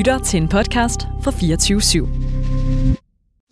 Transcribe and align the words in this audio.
lytter 0.00 0.18
til 0.18 0.42
en 0.42 0.48
podcast 0.48 1.00
fra 1.22 1.30
24 1.30 1.80
/7. 1.80 2.06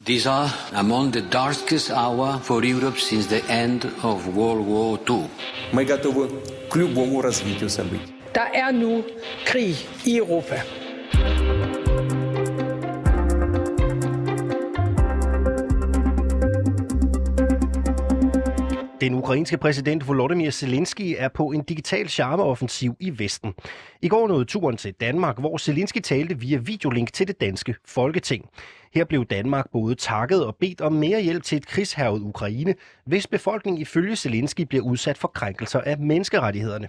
These 0.07 0.31
are 0.31 0.49
among 0.75 1.13
the 1.13 1.23
darkest 1.33 1.91
hour 1.91 2.41
for 2.43 2.63
Europe 2.75 2.99
since 2.99 3.29
the 3.29 3.43
end 3.65 3.85
of 4.03 4.27
World 4.37 4.67
War 4.67 4.99
II. 5.11 5.25
Мы 5.73 5.85
готовы 5.85 6.29
к 6.71 6.77
любому 6.77 7.21
развитию 7.23 7.69
событий. 7.69 8.13
Der 8.35 8.49
er 8.55 8.73
nu 8.73 9.03
krig 9.47 9.77
i 10.05 10.17
Europa. 10.17 10.57
Den 19.04 19.14
ukrainske 19.14 19.58
præsident 19.58 20.08
Volodymyr 20.08 20.50
Zelensky 20.50 21.16
er 21.18 21.28
på 21.28 21.52
en 21.52 21.64
digital 21.64 22.10
charmeoffensiv 22.10 22.96
i 23.00 23.20
Vesten. 23.20 23.54
I 24.02 24.08
går 24.08 24.28
nåede 24.28 24.46
turen 24.46 24.78
til 24.78 24.94
Danmark, 24.94 25.40
hvor 25.40 25.58
Zelensky 25.58 26.00
talte 26.00 26.40
via 26.40 26.58
videolink 26.58 27.14
til 27.14 27.28
det 27.28 27.42
danske 27.42 27.76
Folketing. 27.86 28.50
Her 28.94 29.06
blev 29.06 29.26
Danmark 29.26 29.72
både 29.72 29.96
takket 29.96 30.46
og 30.46 30.56
bedt 30.56 30.82
om 30.82 30.94
mere 30.94 31.22
hjælp 31.22 31.44
til 31.44 31.56
et 31.56 31.68
krigshervet 31.68 32.22
Ukraine, 32.22 32.76
hvis 33.06 33.28
befolkningen 33.28 33.82
ifølge 33.82 34.16
Zelensky 34.16 34.62
bliver 34.62 34.84
udsat 34.84 35.18
for 35.18 35.28
krænkelser 35.28 35.82
af 35.82 35.98
menneskerettighederne. 35.98 36.88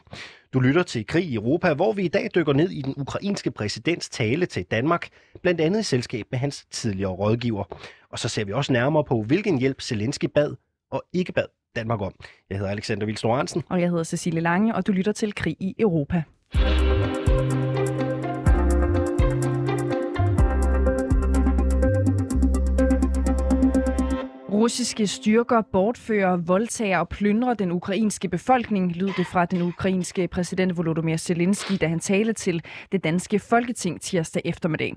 Du 0.53 0.61
lytter 0.61 0.83
til 0.83 1.07
Krig 1.07 1.25
i 1.25 1.35
Europa, 1.35 1.75
hvor 1.75 1.93
vi 1.93 2.05
i 2.05 2.09
dag 2.09 2.31
dykker 2.35 2.53
ned 2.53 2.71
i 2.71 2.83
den 2.83 2.95
ukrainske 2.97 3.51
præsidents 3.51 4.09
tale 4.09 4.47
til 4.47 4.65
Danmark, 4.65 5.09
blandt 5.43 5.61
andet 5.61 5.81
i 5.81 5.83
selskab 5.83 6.27
med 6.31 6.39
hans 6.39 6.67
tidligere 6.71 7.13
rådgiver. 7.13 7.65
Og 8.11 8.19
så 8.19 8.29
ser 8.29 8.45
vi 8.45 8.53
også 8.53 8.73
nærmere 8.73 9.05
på, 9.05 9.23
hvilken 9.23 9.59
hjælp 9.59 9.81
Zelensky 9.81 10.27
bad 10.35 10.55
og 10.91 11.03
ikke 11.13 11.33
bad 11.33 11.64
Danmark 11.76 12.02
om. 12.02 12.14
Jeg 12.50 12.58
hedder 12.58 12.72
Alexander 12.72 13.06
Vils 13.06 13.22
Hansen. 13.22 13.64
Og 13.70 13.82
jeg 13.82 13.90
hedder 13.90 14.04
Cecilie 14.04 14.42
Lange, 14.42 14.76
og 14.76 14.88
du 14.88 14.92
lytter 14.92 15.12
til 15.12 15.36
Krig 15.36 15.56
i 15.60 15.76
Europa. 15.80 16.24
Russiske 24.52 25.08
styrker 25.08 25.62
bortfører, 25.62 26.38
voldtager 26.38 27.00
og 27.00 27.10
plyndrer 27.10 27.54
den 27.54 27.72
ukrainske 27.72 28.30
befolkning, 28.30 28.96
lød 28.96 29.10
det 29.18 29.28
fra 29.28 29.46
den 29.46 29.62
ukrainske 29.62 30.28
præsident 30.28 30.78
Volodymyr 30.78 31.18
Zelensky, 31.18 31.74
da 31.82 31.88
han 31.88 32.00
talte 32.00 32.34
til 32.34 32.64
det 32.92 33.04
danske 33.04 33.40
folketing 33.40 34.02
tirsdag 34.02 34.42
eftermiddag. 34.46 34.96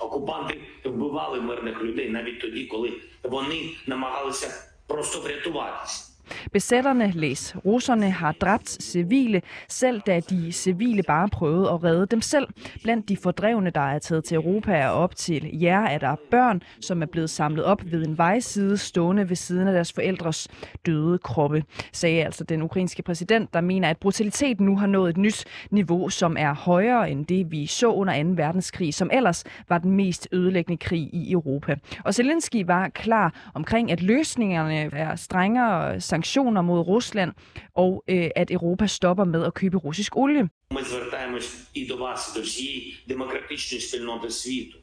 Окупанти 0.00 0.54
вбивали 0.84 1.40
мирних 1.40 1.82
людей 1.82 2.10
навіть 2.10 2.40
тоді, 2.40 2.66
коли 2.66 2.90
вони 3.24 3.60
намагалися 3.86 4.46
просто 4.88 5.20
врятуватися. 5.20 6.10
Besætterne, 6.51 7.11
læs 7.11 7.55
russerne, 7.65 8.11
har 8.11 8.31
dræbt 8.31 8.83
civile, 8.83 9.41
selv 9.69 10.01
da 10.01 10.19
de 10.19 10.51
civile 10.51 11.03
bare 11.03 11.29
prøvede 11.29 11.69
at 11.69 11.83
redde 11.83 12.05
dem 12.05 12.21
selv. 12.21 12.47
Blandt 12.83 13.09
de 13.09 13.17
fordrevne, 13.17 13.69
der 13.69 13.81
er 13.81 13.99
taget 13.99 14.23
til 14.23 14.35
Europa 14.35 14.87
og 14.87 14.93
op 14.93 15.15
til 15.15 15.49
jer, 15.61 15.81
er 15.81 15.97
der 15.97 16.15
børn, 16.31 16.61
som 16.81 17.01
er 17.01 17.05
blevet 17.05 17.29
samlet 17.29 17.65
op 17.65 17.81
ved 17.85 18.07
en 18.07 18.17
vejside, 18.17 18.77
stående 18.77 19.29
ved 19.29 19.35
siden 19.35 19.67
af 19.67 19.73
deres 19.73 19.93
forældres 19.93 20.47
døde 20.85 21.17
kroppe, 21.17 21.63
sagde 21.93 22.23
altså 22.23 22.43
den 22.43 22.61
ukrainske 22.61 23.03
præsident, 23.03 23.53
der 23.53 23.61
mener, 23.61 23.89
at 23.89 23.97
brutalitet 23.97 24.59
nu 24.61 24.77
har 24.77 24.87
nået 24.87 25.09
et 25.09 25.17
nyt 25.17 25.45
niveau, 25.71 26.09
som 26.09 26.35
er 26.39 26.53
højere 26.53 27.11
end 27.11 27.25
det, 27.25 27.51
vi 27.51 27.65
så 27.65 27.87
under 27.87 28.23
2. 28.23 28.29
verdenskrig, 28.35 28.93
som 28.93 29.09
ellers 29.13 29.43
var 29.69 29.77
den 29.77 29.91
mest 29.91 30.27
ødelæggende 30.31 30.77
krig 30.77 31.09
i 31.13 31.31
Europa. 31.31 31.75
Og 32.03 32.13
Zelensky 32.15 32.65
var 32.65 32.89
klar 32.89 33.33
omkring, 33.53 33.91
at 33.91 34.01
løsningerne 34.01 34.75
er 34.93 35.15
strengere 35.15 35.99
sanktioner 36.14 36.62
mod 36.62 36.80
Rusland, 36.80 37.32
og 37.74 38.04
øh, 38.08 38.30
at 38.36 38.50
Europa 38.50 38.86
stopper 38.86 39.24
med 39.24 39.44
at 39.44 39.54
købe 39.54 39.78
russisk 39.78 40.16
olie. 40.16 40.48
Ми 40.72 40.82
звертаємось 40.84 41.56
і 41.74 41.86
до 41.86 41.96
вас, 41.96 42.32
і 42.32 42.38
до 42.38 42.44
всієї 42.44 43.04
демократичної 43.08 43.80
спільноти 43.80 44.30
світу. 44.30 44.78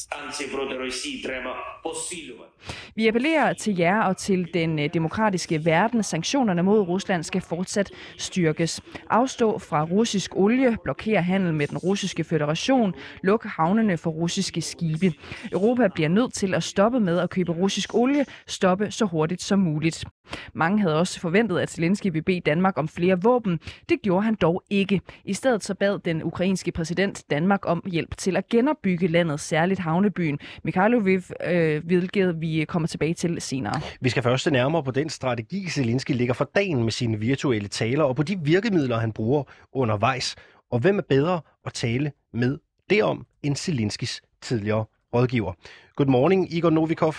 Санкції 0.00 0.50
проти 0.50 0.78
Росії 0.78 1.22
треба 1.22 1.56
посилювати. 1.82 2.50
Vi 2.96 3.08
appellerer 3.08 3.52
til 3.52 3.76
jer 3.76 4.02
og 4.02 4.16
til 4.16 4.54
den 4.54 4.78
øh, 4.78 4.94
demokratiske 4.94 5.64
verden. 5.64 6.02
Sanktionerne 6.02 6.62
mod 6.62 6.80
Rusland 6.80 7.22
skal 7.22 7.40
fortsat 7.40 7.90
styrkes. 8.18 8.80
Afstå 9.10 9.58
fra 9.58 9.84
russisk 9.84 10.36
olie, 10.36 10.76
blokere 10.84 11.22
handel 11.22 11.54
med 11.54 11.66
den 11.66 11.78
russiske 11.78 12.24
federation, 12.24 12.94
luk 13.22 13.44
havnene 13.44 13.96
for 13.96 14.10
russiske 14.10 14.60
skibe. 14.60 15.12
Europa 15.52 15.88
bliver 15.94 16.08
nødt 16.08 16.32
til 16.32 16.54
at 16.54 16.62
stoppe 16.62 17.00
med 17.00 17.18
at 17.18 17.30
købe 17.30 17.52
russisk 17.52 17.94
olie, 17.94 18.26
stoppe 18.46 18.90
så 18.90 19.04
hurtigt 19.04 19.42
som 19.42 19.58
muligt. 19.58 20.04
Mange 20.52 20.80
havde 20.80 20.98
også 20.98 21.20
forventet, 21.20 21.58
at 21.58 21.70
Zelensky 21.70 22.06
ville 22.06 22.22
bede 22.22 22.40
Danmark 22.40 22.78
om 22.78 22.88
flere 22.88 23.22
våben. 23.22 23.60
Det 23.88 24.02
gjorde 24.02 24.24
han 24.24 24.34
dog 24.34 24.62
ikke. 24.70 25.00
I 25.24 25.34
stedet 25.34 25.64
så 25.64 25.74
bad 25.74 25.98
den 25.98 26.22
ukrainske 26.22 26.72
præsident 26.72 27.24
Danmark 27.30 27.60
om 27.66 27.82
hjælp 27.86 28.16
til 28.16 28.36
at 28.36 28.48
genopbygge 28.48 29.06
landet, 29.06 29.40
særligt 29.40 29.80
havnebyen 29.91 30.39
Mikhailoviv, 30.63 31.21
øh, 31.47 31.85
hvilket 31.85 32.41
vi 32.41 32.65
kommer 32.67 32.87
tilbage 32.87 33.13
til 33.13 33.41
senere. 33.41 33.81
Vi 34.01 34.09
skal 34.09 34.23
først 34.23 34.43
se 34.43 34.51
nærmere 34.51 34.83
på 34.83 34.91
den 34.91 35.09
strategi, 35.09 35.69
Zelensky 35.69 36.11
ligger 36.11 36.33
for 36.33 36.49
dagen 36.55 36.83
med 36.83 36.91
sine 36.91 37.19
virtuelle 37.19 37.67
taler, 37.67 38.03
og 38.03 38.15
på 38.15 38.23
de 38.23 38.39
virkemidler, 38.43 38.97
han 38.97 39.11
bruger 39.11 39.43
undervejs. 39.73 40.35
Og 40.71 40.79
hvem 40.79 40.97
er 40.97 41.03
bedre 41.09 41.41
at 41.65 41.73
tale 41.73 42.11
med 42.33 42.57
derom 42.89 43.25
end 43.43 43.55
Zelenskys 43.55 44.21
tidligere 44.41 44.85
rådgiver? 45.13 45.53
Good 45.95 46.07
morning, 46.07 46.53
Igor 46.53 46.69
Novikov. 46.69 47.15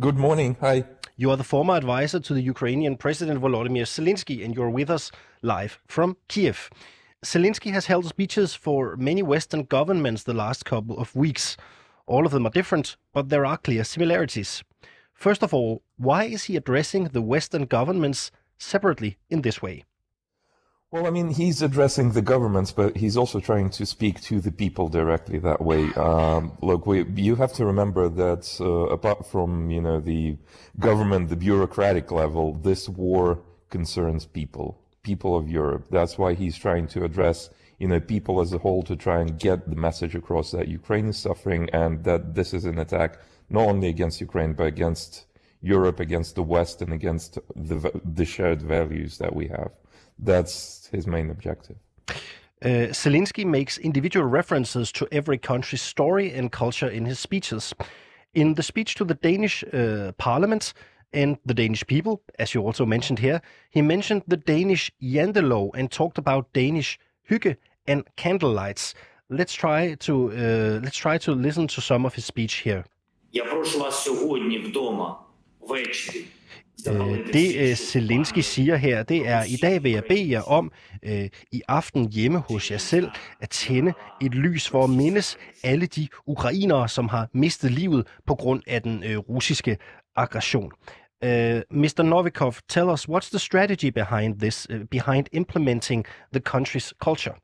Good 0.00 0.12
morning. 0.14 0.56
Hi. 0.60 0.82
You 1.22 1.30
are 1.30 1.36
the 1.36 1.44
former 1.44 1.74
advisor 1.74 2.18
to 2.18 2.34
the 2.34 2.50
Ukrainian 2.50 2.96
President 2.96 3.42
Volodymyr 3.42 3.84
Zelensky, 3.84 4.44
and 4.44 4.54
you're 4.54 4.74
with 4.74 4.90
us 4.90 5.12
live 5.42 5.70
from 5.88 6.16
Kiev. 6.28 6.56
Zelensky 7.24 7.70
has 7.72 7.84
held 7.84 8.06
speeches 8.06 8.54
for 8.54 8.96
many 8.96 9.22
Western 9.22 9.64
governments 9.64 10.22
the 10.22 10.32
last 10.32 10.64
couple 10.64 10.98
of 10.98 11.14
weeks. 11.14 11.56
All 12.06 12.24
of 12.24 12.32
them 12.32 12.46
are 12.46 12.50
different, 12.50 12.96
but 13.12 13.28
there 13.28 13.44
are 13.44 13.58
clear 13.58 13.84
similarities. 13.84 14.64
First 15.12 15.42
of 15.42 15.52
all, 15.52 15.82
why 15.98 16.24
is 16.24 16.44
he 16.44 16.56
addressing 16.56 17.04
the 17.04 17.20
Western 17.20 17.66
governments 17.66 18.30
separately 18.56 19.18
in 19.28 19.42
this 19.42 19.60
way? 19.60 19.84
Well, 20.90 21.06
I 21.06 21.10
mean, 21.10 21.28
he's 21.28 21.60
addressing 21.60 22.12
the 22.12 22.22
governments, 22.22 22.72
but 22.72 22.96
he's 22.96 23.18
also 23.18 23.38
trying 23.38 23.68
to 23.70 23.84
speak 23.84 24.22
to 24.22 24.40
the 24.40 24.50
people 24.50 24.88
directly 24.88 25.38
that 25.40 25.60
way. 25.60 25.90
Um, 25.96 26.52
look, 26.62 26.86
we, 26.86 27.04
you 27.16 27.36
have 27.36 27.52
to 27.54 27.66
remember 27.66 28.08
that 28.08 28.56
uh, 28.60 28.64
apart 28.64 29.26
from, 29.26 29.70
you 29.70 29.82
know, 29.82 30.00
the 30.00 30.38
government, 30.78 31.28
the 31.28 31.36
bureaucratic 31.36 32.10
level, 32.10 32.54
this 32.54 32.88
war 32.88 33.40
concerns 33.68 34.24
people, 34.24 34.80
people 35.02 35.36
of 35.36 35.48
Europe. 35.48 35.86
That's 35.90 36.18
why 36.18 36.34
he's 36.34 36.56
trying 36.56 36.86
to 36.88 37.04
address, 37.04 37.50
you 37.78 37.88
know, 37.88 38.00
people 38.00 38.40
as 38.40 38.52
a 38.52 38.58
whole 38.58 38.82
to 38.84 38.96
try 38.96 39.20
and 39.20 39.38
get 39.38 39.68
the 39.68 39.76
message 39.76 40.14
across 40.14 40.50
that 40.52 40.68
Ukraine 40.68 41.08
is 41.08 41.18
suffering 41.18 41.68
and 41.72 42.04
that 42.04 42.34
this 42.34 42.52
is 42.52 42.64
an 42.64 42.78
attack 42.78 43.18
not 43.48 43.68
only 43.68 43.88
against 43.88 44.20
Ukraine, 44.20 44.52
but 44.52 44.66
against 44.66 45.26
Europe, 45.60 46.00
against 46.00 46.36
the 46.36 46.42
West, 46.42 46.80
and 46.82 46.92
against 46.92 47.38
the, 47.54 48.00
the 48.04 48.24
shared 48.24 48.62
values 48.62 49.18
that 49.18 49.34
we 49.34 49.48
have. 49.48 49.72
That's 50.18 50.86
his 50.92 51.06
main 51.06 51.30
objective. 51.30 51.76
Uh, 52.62 52.92
Zelensky 52.92 53.44
makes 53.46 53.78
individual 53.78 54.26
references 54.26 54.92
to 54.92 55.08
every 55.10 55.38
country's 55.38 55.82
story 55.82 56.32
and 56.32 56.52
culture 56.52 56.88
in 56.88 57.06
his 57.06 57.18
speeches. 57.18 57.74
In 58.34 58.54
the 58.54 58.62
speech 58.62 58.94
to 58.96 59.04
the 59.04 59.14
Danish 59.14 59.64
uh, 59.64 60.12
parliament 60.18 60.72
and 61.13 61.37
the 61.45 61.53
Danish 61.53 61.85
people, 61.87 62.21
as 62.39 62.53
you 62.53 62.61
also 62.61 62.85
mentioned 62.85 63.19
here, 63.19 63.41
he 63.69 63.81
mentioned 63.81 64.23
the 64.27 64.37
Danish 64.37 64.91
Jantelov 65.01 65.71
and 65.73 65.89
talked 65.89 66.17
about 66.17 66.53
Danish 66.53 66.99
hygge 67.29 67.55
and 67.87 68.03
candlelights. 68.17 68.93
Let's 69.29 69.53
try 69.53 69.95
to 69.95 70.13
uh, 70.31 70.79
let's 70.83 70.97
try 70.97 71.17
to 71.17 71.31
listen 71.33 71.67
to 71.67 71.81
some 71.81 72.05
of 72.05 72.13
his 72.15 72.25
speech 72.25 72.53
here. 72.63 72.83
Я 73.31 73.45
прошу 73.45 73.79
вас 73.79 74.03
сьогодні 74.03 74.59
вдома, 74.59 75.19
ввечері. 75.61 76.25
Øh, 76.87 77.33
Det 77.33 77.69
øh, 77.69 77.75
Zelensky 77.75 78.39
siger 78.39 78.75
her, 78.75 79.03
det 79.03 79.27
er, 79.27 79.43
i 79.43 79.55
dag 79.55 79.83
vil 79.83 79.91
jeg 79.91 80.03
bede 80.09 80.31
jer 80.31 80.41
om 80.41 80.71
øh, 81.03 81.29
i 81.51 81.61
aften 81.67 82.11
hjemme 82.11 82.37
hos 82.49 82.71
jer 82.71 82.77
selv 82.77 83.09
at 83.41 83.49
tænde 83.49 83.93
et 84.21 84.35
lys 84.35 84.69
for 84.69 84.83
at 84.83 84.89
mindes 84.89 85.37
alle 85.63 85.85
de 85.85 86.07
ukrainere, 86.25 86.89
som 86.89 87.07
har 87.07 87.29
mistet 87.33 87.71
livet 87.71 88.07
på 88.25 88.35
grund 88.35 88.61
af 88.67 88.81
den 88.81 89.03
øh, 89.03 89.17
russiske 89.17 89.77
aggression. 90.15 90.71
Uh, 91.22 91.62
Mr. 91.70 92.02
Novikov, 92.02 92.62
tell 92.66 92.88
us 92.88 93.06
what's 93.06 93.28
the 93.28 93.38
strategy 93.38 93.90
behind 93.90 94.38
this, 94.38 94.66
uh, 94.70 94.84
behind 94.88 95.28
implementing 95.32 96.06
the 96.32 96.40
country's 96.40 96.94
culture? 96.98 97.36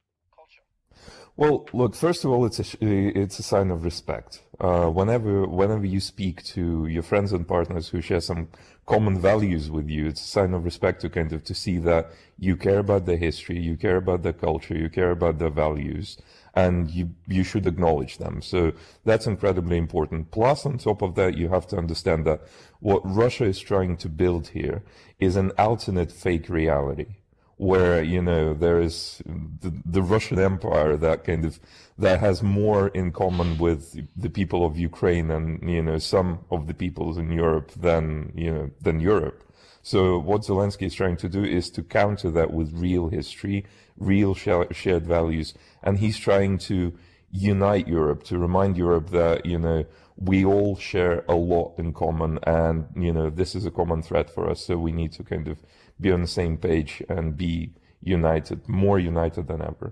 Well, 1.38 1.68
look. 1.74 1.94
First 1.94 2.24
of 2.24 2.30
all, 2.30 2.46
it's 2.46 2.58
a 2.60 2.64
it's 2.80 3.38
a 3.38 3.42
sign 3.42 3.70
of 3.70 3.84
respect. 3.84 4.40
Uh, 4.58 4.86
whenever 4.86 5.46
whenever 5.46 5.84
you 5.84 6.00
speak 6.00 6.42
to 6.44 6.86
your 6.86 7.02
friends 7.02 7.30
and 7.30 7.46
partners 7.46 7.90
who 7.90 8.00
share 8.00 8.22
some 8.22 8.48
common 8.86 9.20
values 9.20 9.70
with 9.70 9.86
you, 9.90 10.06
it's 10.06 10.22
a 10.22 10.28
sign 10.28 10.54
of 10.54 10.64
respect 10.64 11.02
to 11.02 11.10
kind 11.10 11.34
of 11.34 11.44
to 11.44 11.54
see 11.54 11.76
that 11.78 12.10
you 12.38 12.56
care 12.56 12.78
about 12.78 13.04
their 13.04 13.18
history, 13.18 13.58
you 13.58 13.76
care 13.76 13.96
about 13.96 14.22
their 14.22 14.32
culture, 14.32 14.74
you 14.74 14.88
care 14.88 15.10
about 15.10 15.38
their 15.38 15.50
values, 15.50 16.16
and 16.54 16.90
you 16.90 17.10
you 17.26 17.44
should 17.44 17.66
acknowledge 17.66 18.16
them. 18.16 18.40
So 18.40 18.72
that's 19.04 19.26
incredibly 19.26 19.76
important. 19.76 20.30
Plus, 20.30 20.64
on 20.64 20.78
top 20.78 21.02
of 21.02 21.16
that, 21.16 21.36
you 21.36 21.50
have 21.50 21.66
to 21.68 21.76
understand 21.76 22.24
that 22.24 22.40
what 22.80 23.02
Russia 23.04 23.44
is 23.44 23.60
trying 23.60 23.98
to 23.98 24.08
build 24.08 24.48
here 24.48 24.82
is 25.20 25.36
an 25.36 25.52
alternate 25.58 26.12
fake 26.12 26.48
reality 26.48 27.16
where 27.56 28.02
you 28.02 28.20
know 28.20 28.52
there 28.52 28.80
is 28.80 29.22
the, 29.26 29.72
the 29.84 30.02
Russian 30.02 30.38
Empire 30.38 30.96
that 30.96 31.24
kind 31.24 31.44
of 31.44 31.58
that 31.98 32.20
has 32.20 32.42
more 32.42 32.88
in 32.88 33.12
common 33.12 33.56
with 33.56 33.98
the 34.14 34.28
people 34.28 34.66
of 34.66 34.78
Ukraine 34.78 35.30
and 35.30 35.68
you 35.68 35.82
know 35.82 35.98
some 35.98 36.40
of 36.50 36.66
the 36.66 36.74
peoples 36.74 37.16
in 37.16 37.32
Europe 37.32 37.72
than 37.72 38.32
you 38.34 38.52
know 38.52 38.70
than 38.80 39.00
Europe. 39.00 39.42
So 39.82 40.18
what 40.18 40.42
Zelensky 40.42 40.86
is 40.86 40.94
trying 40.94 41.16
to 41.18 41.28
do 41.28 41.44
is 41.44 41.70
to 41.70 41.82
counter 41.82 42.28
that 42.32 42.52
with 42.52 42.72
real 42.74 43.08
history, 43.08 43.64
real 43.96 44.34
shared 44.34 45.06
values, 45.06 45.54
and 45.82 45.98
he's 45.98 46.18
trying 46.18 46.58
to 46.58 46.92
unite 47.30 47.86
Europe 47.86 48.24
to 48.24 48.38
remind 48.38 48.76
Europe 48.76 49.10
that 49.10 49.46
you 49.46 49.58
know 49.58 49.86
we 50.18 50.44
all 50.44 50.76
share 50.76 51.24
a 51.28 51.34
lot 51.34 51.78
in 51.78 51.92
common, 51.92 52.38
and 52.42 52.86
you 52.96 53.12
know 53.12 53.30
this 53.30 53.54
is 53.54 53.64
a 53.64 53.70
common 53.70 54.02
threat 54.02 54.28
for 54.28 54.50
us. 54.50 54.64
So 54.66 54.76
we 54.76 54.92
need 54.92 55.12
to 55.12 55.24
kind 55.24 55.48
of 55.48 55.58
be 56.02 56.14
on 56.14 56.20
the 56.20 56.26
same 56.26 56.56
page 56.56 57.02
and 57.08 57.36
be 57.38 57.70
united, 58.06 58.58
more 58.68 58.98
united 58.98 59.44
than 59.44 59.60
ever. 59.60 59.90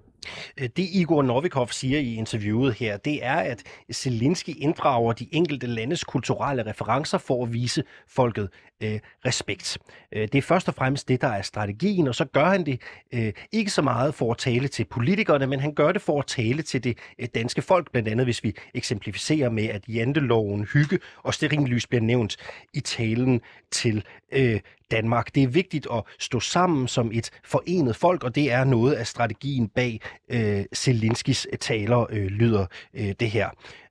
Øh, 0.61 0.69
det 0.77 0.89
Igor 0.93 1.23
Novikov 1.23 1.69
siger 1.69 1.99
i 1.99 2.15
interviewet 2.15 2.75
her, 2.75 2.97
det 2.97 3.25
er, 3.25 3.37
at 3.37 3.63
Zelensky 3.93 4.51
inddrager 4.57 5.13
de 5.13 5.27
enkelte 5.33 5.67
landes 5.67 6.05
kulturelle 6.05 6.67
referencer 6.67 7.19
for 7.19 7.45
at 7.45 7.53
vise 7.53 7.85
folket 8.09 8.49
øh, 8.85 9.01
respekt. 9.27 9.79
Øh, 10.13 10.23
det 10.23 10.35
er 10.35 10.43
først 10.43 10.69
og 10.69 10.75
fremmest 10.75 11.09
det, 11.09 11.21
der 11.21 11.29
er 11.29 11.43
strategien, 11.43 12.09
og 12.09 12.15
så 12.15 12.25
gør 12.25 12.45
han 12.45 12.67
det 12.67 12.81
øh, 13.13 13.33
ikke 13.53 13.71
så 13.71 13.83
meget 13.83 14.15
for 14.15 14.31
at 14.31 14.39
tale 14.39 14.69
til 14.69 14.85
politikerne, 14.85 15.47
men 15.47 15.61
han 15.61 15.75
gør 15.75 15.93
det 15.93 16.03
for 16.03 16.19
at 16.19 16.27
tale 16.27 16.63
til 16.63 16.85
det 16.85 16.99
øh, 17.19 17.29
danske 17.35 17.63
folk, 17.63 17.91
blandt 17.93 18.09
andet 18.09 18.27
hvis 18.27 18.45
vi 18.45 18.57
eksemplificerer 18.75 19.51
med, 19.51 19.65
at 19.65 19.83
janteloven, 19.89 20.65
hygge 20.65 20.99
og 21.23 21.35
sterinlys 21.35 21.87
bliver 21.87 22.03
nævnt 22.03 22.37
i 22.75 22.81
talen 22.81 23.41
til 23.71 24.05
øh, 24.33 24.61
Danmark. 24.91 25.35
Det 25.35 25.43
er 25.43 25.49
vigtigt 25.49 25.87
at 25.93 26.03
stå 26.19 26.41
sammen 26.41 26.89
som 26.89 27.11
et 27.13 27.31
forenet 27.45 27.97
folk, 27.97 28.25
og 28.25 28.35
det 28.35 28.53
er 28.53 28.65
noget 28.65 28.93
af 28.93 29.07
strategien 29.07 29.69
bag 29.69 30.01
øh, 30.29 30.65
Zelinskis 30.75 31.47
taler, 31.61 32.07
øh, 32.11 32.27
lyder 32.27 32.67
øh, 32.95 33.15
det 33.21 33.31
her. 33.31 33.49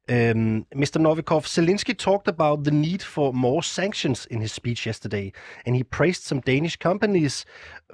Um, 0.09 0.65
Mr. 0.75 0.99
Novikov, 0.99 1.45
Zelensky 1.47 1.97
talked 1.97 2.29
about 2.29 2.65
the 2.65 2.71
need 2.71 3.03
for 3.03 3.35
more 3.35 3.63
sanctions 3.63 4.25
in 4.31 4.41
his 4.41 4.53
speech 4.53 4.87
yesterday, 4.87 5.33
and 5.67 5.77
he 5.77 5.85
praised 5.85 6.23
some 6.23 6.41
Danish 6.41 6.77
companies 6.77 7.45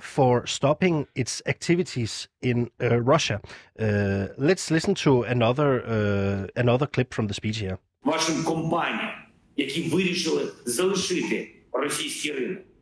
for 0.00 0.46
stopping 0.46 1.08
its 1.16 1.42
activities 1.46 2.28
in 2.40 2.70
uh, 2.80 3.00
Russia. 3.00 3.40
Uh, 3.80 4.28
let's 4.38 4.70
listen 4.70 4.94
to 4.94 5.22
another 5.22 5.84
uh, 5.84 6.46
another 6.54 6.86
clip 6.86 7.12
from 7.12 7.26
the 7.26 7.34
speech 7.34 7.58
here. 7.58 7.78
Вашим 8.04 8.44
компаніям, 8.44 9.10
які 9.56 9.82
вирішили 9.82 10.52
залишити 10.66 11.14
російський 11.18 11.38
ринок, 11.38 11.57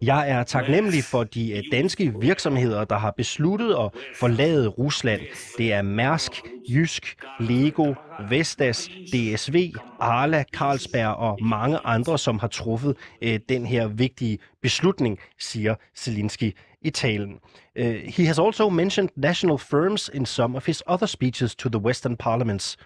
Jeg 0.01 0.29
er 0.29 0.43
taknemmelig 0.43 1.03
for 1.03 1.23
de 1.23 1.57
øh, 1.57 1.63
danske 1.71 2.13
virksomheder, 2.19 2.85
der 2.85 2.97
har 2.97 3.11
besluttet 3.11 3.69
at 3.69 3.91
forlade 4.15 4.67
Rusland. 4.67 5.21
Det 5.57 5.73
er 5.73 5.81
Mærsk, 5.81 6.31
Jysk, 6.69 7.15
Lego, 7.39 7.93
Vestas, 8.29 8.89
DSV, 9.13 9.73
Arla, 9.99 10.43
Carlsberg 10.53 11.07
og 11.07 11.37
mange 11.41 11.77
andre, 11.77 12.17
som 12.17 12.39
har 12.39 12.47
truffet 12.47 12.97
øh, 13.21 13.39
den 13.49 13.65
her 13.65 13.87
vigtige 13.87 14.39
beslutning, 14.61 15.19
siger 15.39 15.75
Zelensky 15.95 16.55
i 16.81 16.89
talen. 16.89 17.39
Uh, 17.79 17.85
he 17.85 18.25
has 18.25 18.39
also 18.39 18.69
mentioned 18.69 19.09
national 19.15 19.57
firms 19.57 20.09
in 20.13 20.25
some 20.25 20.57
of 20.57 20.65
his 20.65 20.83
other 20.87 21.07
speeches 21.07 21.55
to 21.55 21.69
the 21.69 21.79
Western 21.79 22.17
parliaments. 22.17 22.77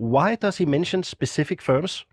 Why 0.00 0.36
does 0.42 0.58
he 0.58 0.66
mention 0.66 1.02
specific 1.02 1.62
firms? 1.62 2.06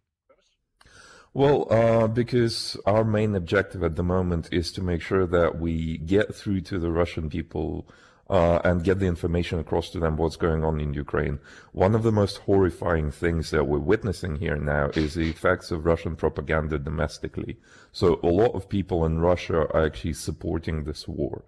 Well, 1.38 1.68
uh, 1.69 2.07
because 2.07 2.75
our 2.88 3.04
main 3.04 3.36
objective 3.36 3.84
at 3.84 3.95
the 3.95 4.01
moment 4.01 4.50
is 4.51 4.72
to 4.72 4.81
make 4.81 5.04
sure 5.04 5.28
that 5.28 5.60
we 5.60 6.00
get 6.00 6.34
through 6.34 6.62
to 6.62 6.80
the 6.80 6.89
Russian 6.89 7.30
people 7.30 7.88
uh, 8.28 8.60
and 8.63 8.84
get 8.84 8.98
the 8.98 9.06
information 9.06 9.60
across 9.60 9.92
to 9.92 10.00
them 10.00 10.18
what's 10.18 10.36
going 10.36 10.63
on 10.63 10.81
in 10.81 10.95
Ukraine. 10.95 11.38
One 11.74 11.94
of 11.94 12.01
the 12.01 12.12
most 12.12 12.38
horrifying 12.38 13.12
things 13.12 13.51
that 13.51 13.68
we're 13.68 13.78
witnessing 13.78 14.38
here 14.38 14.56
now 14.56 14.89
is 14.95 15.13
the 15.13 15.30
effects 15.30 15.69
of 15.69 15.86
Russian 15.86 16.16
propaganda 16.16 16.80
domestically. 16.80 17.60
So 17.92 18.19
a 18.24 18.34
lot 18.42 18.56
of 18.56 18.68
people 18.68 19.06
in 19.06 19.19
Russia 19.19 19.57
are 19.57 19.86
actually 19.86 20.13
supporting 20.13 20.86
this 20.86 21.07
war. 21.07 21.45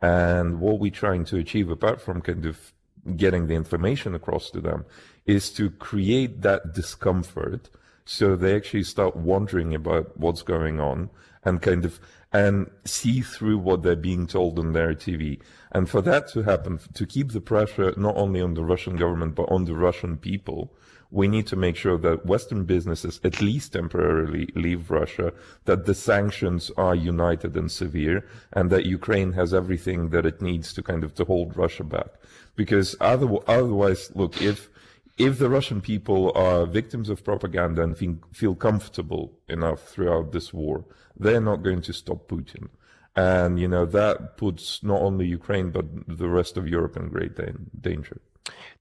And 0.00 0.60
what 0.60 0.78
we're 0.78 0.92
trying 0.92 1.24
to 1.24 1.38
achieve, 1.38 1.68
apart 1.68 2.00
from 2.00 2.22
kind 2.22 2.46
of 2.46 2.72
getting 3.16 3.48
the 3.48 3.54
information 3.54 4.14
across 4.14 4.52
to 4.52 4.60
them, 4.60 4.84
is 5.26 5.50
to 5.54 5.68
create 5.68 6.42
that 6.42 6.74
discomfort 6.74 7.70
so 8.04 8.36
they 8.36 8.56
actually 8.56 8.84
start 8.84 9.16
wondering 9.16 9.74
about 9.74 10.16
what's 10.18 10.42
going 10.42 10.80
on 10.80 11.10
and 11.44 11.62
kind 11.62 11.84
of 11.84 12.00
and 12.32 12.70
see 12.84 13.20
through 13.20 13.58
what 13.58 13.82
they're 13.82 13.94
being 13.94 14.26
told 14.26 14.58
on 14.58 14.72
their 14.72 14.94
TV. 14.94 15.38
And 15.72 15.88
for 15.88 16.00
that 16.02 16.28
to 16.32 16.42
happen, 16.42 16.80
to 16.94 17.06
keep 17.06 17.32
the 17.32 17.42
pressure 17.42 17.92
not 17.96 18.16
only 18.16 18.40
on 18.40 18.54
the 18.54 18.64
Russian 18.64 18.96
government 18.96 19.34
but 19.34 19.50
on 19.50 19.66
the 19.66 19.74
Russian 19.74 20.16
people, 20.16 20.72
we 21.10 21.28
need 21.28 21.46
to 21.46 21.56
make 21.56 21.76
sure 21.76 21.98
that 21.98 22.24
Western 22.24 22.64
businesses 22.64 23.20
at 23.22 23.42
least 23.42 23.74
temporarily 23.74 24.48
leave 24.54 24.90
Russia, 24.90 25.34
that 25.66 25.84
the 25.84 25.94
sanctions 25.94 26.70
are 26.78 26.94
united 26.94 27.54
and 27.54 27.70
severe, 27.70 28.26
and 28.54 28.70
that 28.70 28.86
Ukraine 28.86 29.32
has 29.32 29.52
everything 29.52 30.08
that 30.08 30.24
it 30.24 30.40
needs 30.40 30.72
to 30.72 30.82
kind 30.82 31.04
of 31.04 31.14
to 31.16 31.24
hold 31.26 31.54
Russia 31.54 31.84
back. 31.84 32.08
Because 32.56 32.96
otherwise, 33.00 34.10
look, 34.14 34.40
if 34.40 34.70
if 35.18 35.38
the 35.38 35.48
Russian 35.48 35.80
people 35.80 36.32
are 36.34 36.66
victims 36.66 37.08
of 37.08 37.24
propaganda 37.24 37.82
and 37.82 37.96
feel 38.32 38.54
comfortable 38.54 39.32
enough 39.48 39.80
throughout 39.80 40.32
this 40.32 40.54
war, 40.54 40.84
they're 41.20 41.40
not 41.40 41.62
going 41.62 41.82
to 41.82 41.92
stop 41.92 42.28
Putin. 42.28 42.68
And, 43.14 43.60
you 43.60 43.68
know, 43.68 43.84
that 43.84 44.36
puts 44.38 44.82
not 44.82 45.00
only 45.02 45.26
Ukraine, 45.26 45.70
but 45.70 45.84
the 46.08 46.28
rest 46.28 46.56
of 46.56 46.66
Europe 46.66 46.96
in 46.96 47.08
great 47.08 47.32
danger. 47.80 48.16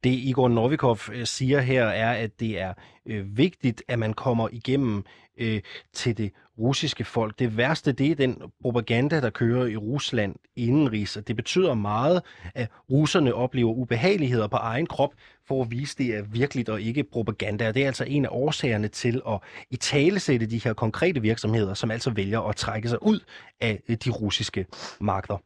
Det 0.03 0.09
Igor 0.09 0.47
Novikov 0.47 1.09
øh, 1.13 1.25
siger 1.25 1.59
her 1.59 1.83
er, 1.83 2.13
at 2.13 2.39
det 2.39 2.59
er 2.59 2.73
øh, 3.05 3.37
vigtigt, 3.37 3.83
at 3.87 3.99
man 3.99 4.13
kommer 4.13 4.49
igennem 4.51 5.03
øh, 5.37 5.61
til 5.93 6.17
det 6.17 6.31
russiske 6.59 7.05
folk. 7.05 7.39
Det 7.39 7.57
værste, 7.57 7.91
det 7.91 8.11
er 8.11 8.15
den 8.15 8.41
propaganda, 8.61 9.21
der 9.21 9.29
kører 9.29 9.65
i 9.65 9.77
Rusland 9.77 10.35
indenrigs, 10.55 11.17
og 11.17 11.27
det 11.27 11.35
betyder 11.35 11.73
meget, 11.73 12.21
at 12.55 12.67
russerne 12.91 13.33
oplever 13.33 13.73
ubehageligheder 13.73 14.47
på 14.47 14.55
egen 14.55 14.87
krop, 14.87 15.13
for 15.47 15.61
at 15.61 15.71
vise, 15.71 15.97
det 15.97 16.15
er 16.15 16.21
virkeligt 16.21 16.69
og 16.69 16.81
ikke 16.81 17.03
propaganda. 17.03 17.71
det 17.71 17.83
er 17.83 17.87
altså 17.87 18.03
en 18.03 18.25
af 18.25 18.29
årsagerne 18.31 18.87
til 18.87 19.21
at 19.27 19.39
i 19.69 19.75
talesætte 19.75 20.45
de 20.45 20.61
her 20.63 20.73
konkrete 20.73 21.21
virksomheder, 21.21 21.73
som 21.73 21.91
altså 21.91 22.09
vælger 22.09 22.41
at 22.41 22.55
trække 22.55 22.89
sig 22.89 23.03
ud 23.03 23.19
af 23.61 23.81
øh, 23.89 23.97
de 24.05 24.09
russiske 24.09 24.65
markeder. 24.99 25.37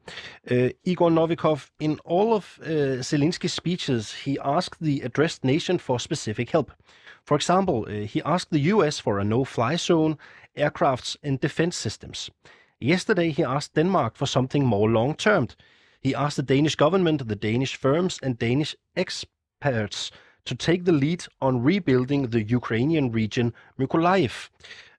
Uh, 0.51 0.57
øh, 0.57 0.69
Igor 0.85 1.09
Novikov, 1.09 1.59
in 1.79 1.91
all 1.91 2.27
of 2.27 2.57
øh, 2.65 2.91
uh, 2.91 2.99
Zelensky's 2.99 3.47
speeches, 3.47 4.23
he 4.23 4.37
asked 4.43 4.81
the 4.81 5.05
addressed 5.05 5.39
nation 5.43 5.79
for 5.79 5.97
specific 5.97 6.49
help. 6.51 6.71
For 7.25 7.35
example, 7.35 7.85
uh, 7.87 8.05
he 8.05 8.21
asked 8.23 8.51
the 8.51 8.67
US 8.73 8.99
for 8.99 9.19
a 9.19 9.23
no-fly 9.23 9.75
zone, 9.77 10.17
aircrafts 10.55 11.17
and 11.23 11.39
defense 11.39 11.75
systems. 11.75 12.29
Yesterday, 12.79 13.31
he 13.31 13.43
asked 13.43 13.73
Denmark 13.73 14.15
for 14.15 14.27
something 14.27 14.65
more 14.65 14.89
long-term. 14.89 15.47
He 16.01 16.13
asked 16.13 16.37
the 16.37 16.43
Danish 16.43 16.75
government, 16.75 17.27
the 17.27 17.35
Danish 17.35 17.75
firms, 17.75 18.19
and 18.21 18.37
Danish 18.37 18.75
experts 18.95 20.11
to 20.45 20.55
take 20.55 20.85
the 20.85 20.91
lead 20.91 21.25
on 21.41 21.63
rebuilding 21.63 22.29
the 22.29 22.43
Ukrainian 22.43 23.11
region 23.11 23.53
Mykolaiv 23.79 24.49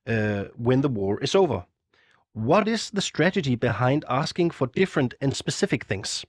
uh, 0.07 0.45
when 0.57 0.81
the 0.81 0.89
war 0.89 1.21
is 1.23 1.35
over. 1.35 1.65
What 2.33 2.67
is 2.67 2.91
the 2.91 3.01
strategy 3.01 3.55
behind 3.55 4.05
asking 4.09 4.51
for 4.51 4.67
different 4.67 5.15
and 5.21 5.35
specific 5.35 5.85
things? 5.85 6.27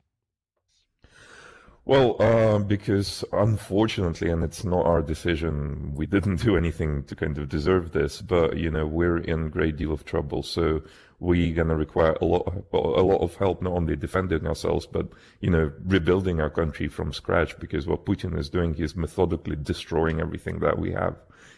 Well, 1.87 2.21
uh, 2.21 2.59
because 2.59 3.23
unfortunately, 3.31 4.29
and 4.29 4.43
it's 4.43 4.65
not 4.65 4.85
our 4.85 5.01
decision, 5.01 5.93
we 5.95 6.05
didn't 6.05 6.41
do 6.43 6.57
anything 6.57 7.05
to 7.05 7.15
kind 7.15 7.37
of 7.37 7.47
deserve 7.47 7.93
this, 7.93 8.21
but, 8.21 8.57
you 8.57 8.69
know, 8.69 8.85
we're 8.85 9.19
in 9.19 9.49
great 9.49 9.77
deal 9.77 9.93
of 9.93 10.03
trouble. 10.03 10.43
So 10.43 10.81
we're 11.19 11.55
going 11.55 11.67
to 11.69 11.75
require 11.75 12.15
a 12.21 12.25
lot, 12.25 12.65
a 12.73 12.77
lot 12.77 13.21
of 13.21 13.35
help, 13.35 13.61
not 13.61 13.73
only 13.73 13.95
defending 13.95 14.45
ourselves, 14.45 14.85
but, 14.85 15.07
you 15.41 15.49
know, 15.49 15.71
rebuilding 15.85 16.39
our 16.39 16.49
country 16.49 16.87
from 16.87 17.11
scratch, 17.11 17.57
because 17.59 17.87
what 17.87 18.05
Putin 18.05 18.37
is 18.37 18.49
doing, 18.49 18.75
is 18.75 18.95
methodically 18.95 19.55
destroying 19.55 20.19
everything 20.21 20.59
that 20.59 20.77
we 20.77 20.91
have 20.91 21.15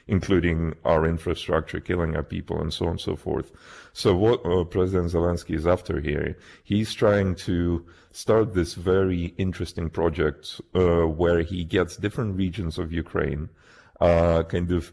including 0.10 0.76
our 0.86 1.06
infrastructure, 1.06 1.80
killing 1.80 2.16
our 2.16 2.24
people, 2.24 2.60
and 2.60 2.74
so 2.74 2.86
on 2.86 2.92
and 2.92 3.00
so 3.00 3.16
forth. 3.16 3.52
So 3.94 4.16
what 4.16 4.44
uh, 4.44 4.64
President 4.64 5.12
Zelensky 5.12 5.56
is 5.56 5.68
after 5.68 6.00
here, 6.00 6.36
he's 6.64 6.94
trying 6.94 7.36
to 7.36 7.86
start 8.12 8.56
this 8.56 8.74
very 8.74 9.36
interesting 9.38 9.90
project 9.90 10.62
uh, 10.74 11.04
where 11.06 11.42
he 11.42 11.64
gets 11.64 11.96
different 11.96 12.36
regions 12.36 12.80
of 12.80 12.92
Ukraine, 12.92 13.50
uh, 14.02 14.44
kind 14.44 14.72
of 14.72 14.92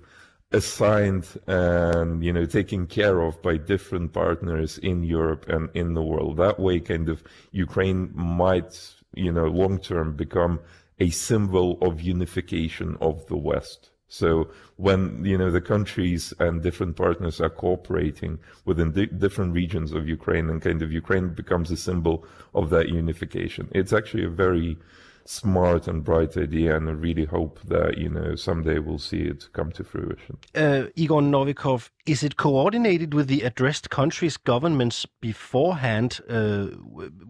assigned 0.56 1.26
and 1.46 2.24
you 2.24 2.32
know 2.32 2.46
taken 2.46 2.86
care 2.86 3.20
of 3.20 3.40
by 3.42 3.56
different 3.56 4.12
partners 4.12 4.78
in 4.78 5.02
Europe 5.02 5.44
and 5.48 5.68
in 5.74 5.94
the 5.94 6.02
world. 6.02 6.36
That 6.38 6.58
way, 6.58 6.80
kind 6.80 7.08
of 7.08 7.22
Ukraine 7.52 8.10
might 8.14 8.72
you 9.14 9.32
know 9.32 9.46
long 9.62 9.78
term 9.78 10.16
become 10.24 10.54
a 10.98 11.10
symbol 11.10 11.68
of 11.86 12.00
unification 12.00 12.96
of 13.00 13.26
the 13.30 13.36
West 13.36 13.90
So 14.08 14.50
when, 14.76 15.24
you 15.24 15.36
know, 15.36 15.50
the 15.50 15.60
countries 15.60 16.32
and 16.38 16.62
different 16.62 16.96
partners 16.96 17.40
are 17.40 17.50
cooperating 17.50 18.38
within 18.64 18.92
di- 18.92 19.06
different 19.06 19.52
regions 19.52 19.92
of 19.92 20.08
Ukraine 20.08 20.48
and 20.48 20.62
kind 20.62 20.80
of 20.82 20.92
Ukraine 20.92 21.30
becomes 21.30 21.70
a 21.70 21.76
symbol 21.76 22.24
of 22.54 22.70
that 22.70 22.88
unification. 22.88 23.68
It's 23.72 23.92
actually 23.92 24.24
a 24.24 24.30
very 24.30 24.78
smart 25.28 25.88
and 25.88 26.04
bright 26.04 26.36
idea 26.36 26.76
and 26.76 26.88
I 26.88 26.92
really 26.92 27.24
hope 27.24 27.60
that, 27.66 27.98
you 27.98 28.08
know, 28.08 28.36
someday 28.36 28.78
we'll 28.78 28.98
see 28.98 29.22
it 29.22 29.48
come 29.52 29.72
to 29.72 29.84
fruition. 29.84 30.38
Uh, 30.54 30.84
Igor 30.94 31.22
Novikov, 31.22 31.90
is 32.06 32.22
it 32.22 32.36
coordinated 32.36 33.14
with 33.14 33.28
the 33.28 33.42
addressed 33.42 33.90
countries' 33.90 34.36
governments 34.36 35.06
beforehand, 35.20 36.20
uh, 36.28 36.66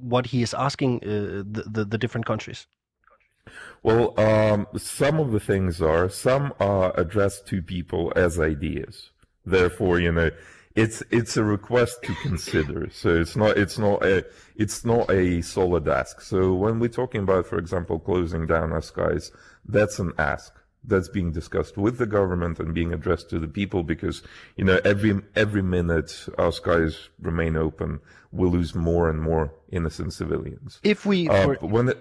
what 0.00 0.26
he 0.26 0.42
is 0.42 0.54
asking 0.54 1.02
uh, 1.02 1.42
the, 1.50 1.64
the, 1.66 1.84
the 1.84 1.98
different 1.98 2.26
countries? 2.26 2.66
Well, 3.82 4.18
um, 4.18 4.66
some 4.76 5.20
of 5.20 5.32
the 5.32 5.40
things 5.40 5.80
are, 5.80 6.08
some 6.08 6.52
are 6.58 6.92
addressed 6.98 7.46
to 7.48 7.62
people 7.62 8.12
as 8.16 8.40
ideas. 8.40 9.10
Therefore, 9.44 10.00
you 10.00 10.10
know, 10.10 10.30
it's 10.76 11.02
it's 11.10 11.36
a 11.36 11.42
request 11.44 12.02
to 12.04 12.14
consider. 12.16 12.88
So 12.90 13.08
it's 13.20 13.34
not 13.34 13.56
it's 13.56 13.78
not 13.78 14.04
a 14.04 14.24
it's 14.56 14.84
not 14.84 15.10
a 15.10 15.40
solid 15.42 15.88
ask. 15.88 16.20
So 16.20 16.54
when 16.54 16.78
we're 16.78 16.88
talking 16.88 17.22
about, 17.22 17.46
for 17.46 17.58
example, 17.58 17.98
closing 17.98 18.46
down 18.46 18.72
our 18.72 18.82
skies, 18.82 19.32
that's 19.64 19.98
an 19.98 20.12
ask 20.18 20.52
that's 20.84 21.08
being 21.08 21.32
discussed 21.32 21.76
with 21.76 21.98
the 21.98 22.06
government 22.06 22.60
and 22.60 22.72
being 22.72 22.92
addressed 22.94 23.28
to 23.30 23.40
the 23.40 23.48
people 23.48 23.82
because 23.82 24.22
you 24.56 24.64
know 24.64 24.78
every 24.84 25.20
every 25.34 25.62
minute 25.62 26.28
our 26.38 26.52
skies 26.52 27.08
remain 27.20 27.56
open, 27.56 27.98
we 28.30 28.48
lose 28.48 28.74
more 28.74 29.08
and 29.10 29.20
more 29.20 29.52
innocent 29.72 30.12
civilians. 30.12 30.78
If 30.84 31.04
we 31.04 31.28
Uh, 31.28 31.42
for- 31.42 31.66
when 31.66 31.88
it, 31.88 31.98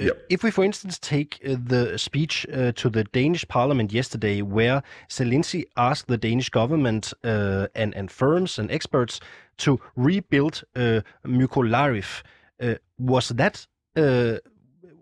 yeah. 0.00 0.10
If 0.28 0.42
we, 0.42 0.50
for 0.50 0.64
instance, 0.64 0.98
take 0.98 1.40
uh, 1.44 1.56
the 1.62 1.98
speech 1.98 2.46
uh, 2.52 2.72
to 2.72 2.90
the 2.90 3.04
Danish 3.04 3.46
parliament 3.48 3.92
yesterday, 3.92 4.42
where 4.42 4.82
Zelensky 5.08 5.64
asked 5.76 6.08
the 6.08 6.16
Danish 6.16 6.50
government 6.50 7.12
uh, 7.24 7.66
and, 7.74 7.94
and 7.94 8.10
firms 8.10 8.58
and 8.58 8.70
experts 8.70 9.20
to 9.58 9.80
rebuild 9.96 10.62
uh, 10.76 11.00
Mykolaiv, 11.26 12.22
uh, 12.60 12.74
was 12.98 13.28
that 13.30 13.66
uh, 13.96 14.38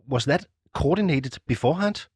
was 0.09 0.25
that 0.25 0.47
coordinated 0.73 1.39
beforehand? 1.47 2.07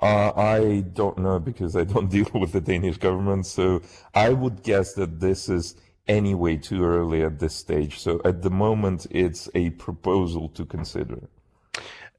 Uh, 0.00 0.32
I 0.34 0.84
don't 0.94 1.18
know 1.18 1.38
because 1.38 1.76
I 1.76 1.84
don't 1.84 2.10
deal 2.16 2.28
with 2.32 2.52
the 2.52 2.60
Danish 2.60 2.96
government. 2.96 3.46
So 3.46 3.82
I 4.14 4.30
would 4.30 4.62
guess 4.62 4.94
that 4.94 5.20
this 5.20 5.48
is 5.48 5.76
anyway 6.08 6.56
too 6.56 6.84
early 6.84 7.22
at 7.22 7.38
this 7.38 7.54
stage. 7.54 7.98
So 7.98 8.20
at 8.24 8.42
the 8.42 8.50
moment, 8.50 9.06
it's 9.10 9.48
a 9.54 9.70
proposal 9.70 10.48
to 10.50 10.64
consider. 10.64 11.28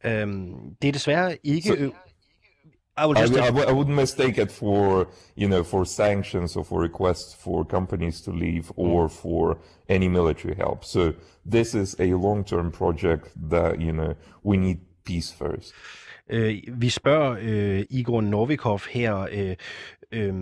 Um, 0.06 0.76
det 0.82 0.88
er 0.88 0.92
desværre 0.92 1.38
ikke... 1.44 1.74
Ø- 1.78 1.90
I 2.98 3.06
will 3.08 3.18
I, 3.18 3.22
just 3.22 3.34
I, 3.34 3.38
w- 3.52 3.68
I 3.70 3.74
wouldn't 3.74 3.96
mistake 3.96 4.42
it 4.42 4.52
for 4.52 5.08
you 5.38 5.48
know 5.48 5.64
for 5.64 5.84
sanctions 5.84 6.56
or 6.56 6.64
for 6.64 6.84
requests 6.84 7.36
for 7.44 7.64
companies 7.64 8.22
to 8.22 8.32
leave 8.32 8.64
or 8.78 9.08
for 9.08 9.58
any 9.90 10.08
military 10.08 10.56
help. 10.56 10.84
So 10.84 11.14
this 11.52 11.74
is 11.74 11.96
a 12.00 12.14
long-term 12.14 12.72
project 12.72 13.28
that 13.50 13.80
you 13.82 13.92
know 13.92 14.14
we 14.44 14.58
need 14.58 14.78
peace 15.06 15.34
first. 15.34 15.74
Øh, 16.30 16.58
vi 16.78 16.90
spørger 16.90 17.38
øh, 17.42 17.86
Igor 17.90 18.22
Novikov 18.22 18.82
her, 18.90 19.28
øh, 19.32 19.56
øh, 20.12 20.34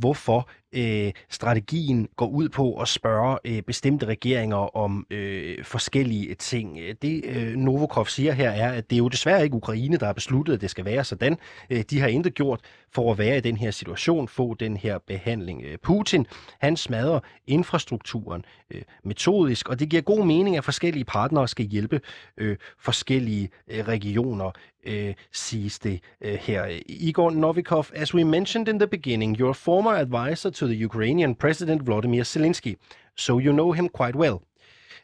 hvorfor 0.00 0.48
øh, 0.74 1.12
strategien 1.28 2.08
går 2.16 2.26
ud 2.26 2.48
på 2.48 2.80
at 2.80 2.88
spørge 2.88 3.38
øh, 3.44 3.62
bestemte 3.62 4.06
regeringer 4.06 4.76
om 4.76 5.06
øh, 5.10 5.64
forskellige 5.64 6.34
ting. 6.34 6.78
Det 7.02 7.24
øh, 7.24 7.56
Novikov 7.56 8.06
siger 8.06 8.32
her 8.32 8.50
er, 8.50 8.72
at 8.72 8.90
det 8.90 8.96
er 8.96 8.98
jo 8.98 9.08
desværre 9.08 9.44
ikke 9.44 9.56
Ukraine, 9.56 9.96
der 9.96 10.06
har 10.06 10.12
besluttet, 10.12 10.54
at 10.54 10.60
det 10.60 10.70
skal 10.70 10.84
være 10.84 11.04
sådan. 11.04 11.36
Øh, 11.70 11.84
de 11.90 12.00
har 12.00 12.08
intet 12.08 12.34
gjort 12.34 12.60
for 12.90 13.12
at 13.12 13.18
være 13.18 13.36
i 13.36 13.40
den 13.40 13.56
her 13.56 13.70
situation, 13.70 14.28
få 14.28 14.54
den 14.54 14.76
her 14.76 14.98
behandling. 14.98 15.62
Øh, 15.64 15.78
Putin, 15.78 16.26
han 16.60 16.76
smadrer 16.76 17.20
infrastrukturen 17.46 18.44
øh, 18.70 18.82
metodisk, 19.04 19.68
og 19.68 19.80
det 19.80 19.88
giver 19.88 20.02
god 20.02 20.26
mening, 20.26 20.56
at 20.56 20.64
forskellige 20.64 21.04
partnere 21.04 21.48
skal 21.48 21.66
hjælpe 21.66 22.00
øh, 22.36 22.56
forskellige 22.78 23.48
øh, 23.68 23.88
regioner, 23.88 24.50
øh, 24.86 25.14
siges 25.32 25.78
det 25.78 26.00
øh, 26.20 26.34
her. 26.34 26.80
Igor 26.86 27.30
Novikov, 27.30 27.86
as 27.94 28.14
we 28.14 28.24
mentioned 28.24 28.68
in 28.68 28.78
the 28.78 28.86
beginning, 28.86 29.36
you're 29.36 29.50
a 29.50 29.52
former 29.52 29.90
advisor 29.90 30.50
to 30.50 30.66
the 30.66 30.74
Ukrainian 30.74 31.34
President 31.34 31.82
Vladimir 31.82 32.24
Zelensky, 32.24 32.74
so 33.16 33.38
you 33.38 33.52
know 33.52 33.72
him 33.72 33.88
quite 33.88 34.16
well. 34.16 34.42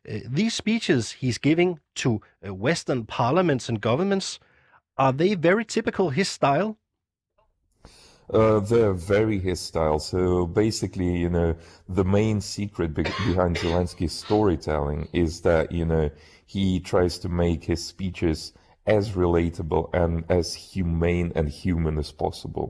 Uh, 0.08 0.20
these 0.36 0.54
speeches 0.54 1.12
he's 1.12 1.38
giving 1.38 1.78
to 1.94 2.20
uh, 2.46 2.54
Western 2.54 3.04
parliaments 3.04 3.68
and 3.68 3.80
governments, 3.80 4.38
are 4.96 5.12
they 5.12 5.34
very 5.34 5.64
typical 5.64 6.10
his 6.10 6.28
style? 6.28 6.76
Uh, 8.32 8.60
they're 8.60 8.92
very 8.92 9.38
his 9.38 9.60
style. 9.60 9.98
So 9.98 10.46
basically, 10.46 11.16
you 11.16 11.28
know, 11.28 11.56
the 11.88 12.04
main 12.04 12.40
secret 12.40 12.94
be- 12.94 13.02
behind 13.02 13.56
Zelensky's 13.56 14.12
storytelling 14.12 15.08
is 15.12 15.40
that, 15.40 15.72
you 15.72 15.84
know, 15.84 16.10
he 16.46 16.80
tries 16.80 17.18
to 17.18 17.28
make 17.28 17.64
his 17.64 17.84
speeches 17.84 18.52
as 18.90 19.12
relatable 19.12 19.88
and 19.94 20.24
as 20.28 20.54
humane 20.54 21.30
and 21.36 21.48
human 21.48 21.96
as 21.96 22.10
possible. 22.10 22.68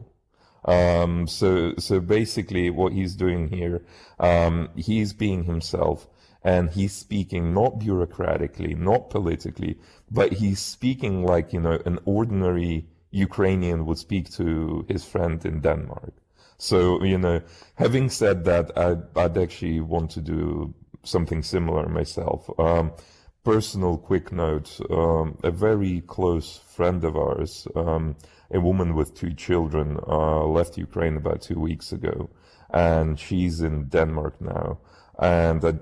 Um, 0.67 1.27
so, 1.27 1.73
so 1.79 1.99
basically 2.01 2.69
what 2.69 2.93
he's 2.93 3.15
doing 3.17 3.49
here, 3.49 3.83
um, 4.19 4.69
he's 4.77 5.15
being 5.15 5.45
himself 5.45 6.07
and 6.45 6.69
he's 6.71 6.93
speaking 6.93 7.55
not 7.55 7.79
bureaucratically, 7.81 8.77
not 8.77 9.09
politically, 9.09 9.79
but 10.11 10.35
he's 10.35 10.61
speaking 10.61 11.25
like, 11.25 11.55
you 11.55 11.61
know, 11.61 11.79
an 11.87 11.99
ordinary 12.05 12.87
Ukrainian 13.11 13.87
would 13.87 13.99
speak 13.99 14.31
to 14.33 14.85
his 14.89 15.05
friend 15.05 15.45
in 15.47 15.61
Denmark. 15.61 16.13
So, 16.59 17.03
you 17.03 17.17
know, 17.17 17.41
having 17.77 18.11
said 18.11 18.45
that, 18.45 18.77
I'd, 18.77 19.03
I'd 19.17 19.39
actually 19.39 19.81
want 19.81 20.11
to 20.13 20.21
do 20.21 20.75
something 21.03 21.43
similar 21.43 21.89
myself. 21.89 22.51
Um, 22.59 22.93
personal 23.45 23.97
quick 23.99 24.33
note, 24.33 24.81
um, 24.91 25.39
a 25.43 25.51
very 25.51 26.03
close 26.03 26.59
friend 26.59 27.05
of 27.05 27.17
ours, 27.17 27.67
um, 27.75 28.17
a 28.51 28.61
woman 28.61 28.95
with 28.95 29.15
two 29.15 29.33
children, 29.35 29.99
uh, 30.07 30.45
left 30.45 30.77
Ukraine 30.77 31.17
about 31.17 31.43
two 31.43 31.59
weeks 31.59 31.93
ago 31.93 32.31
and 32.73 33.19
she's 33.19 33.61
in 33.61 33.85
Denmark 33.85 34.41
now. 34.41 34.79
And 35.19 35.81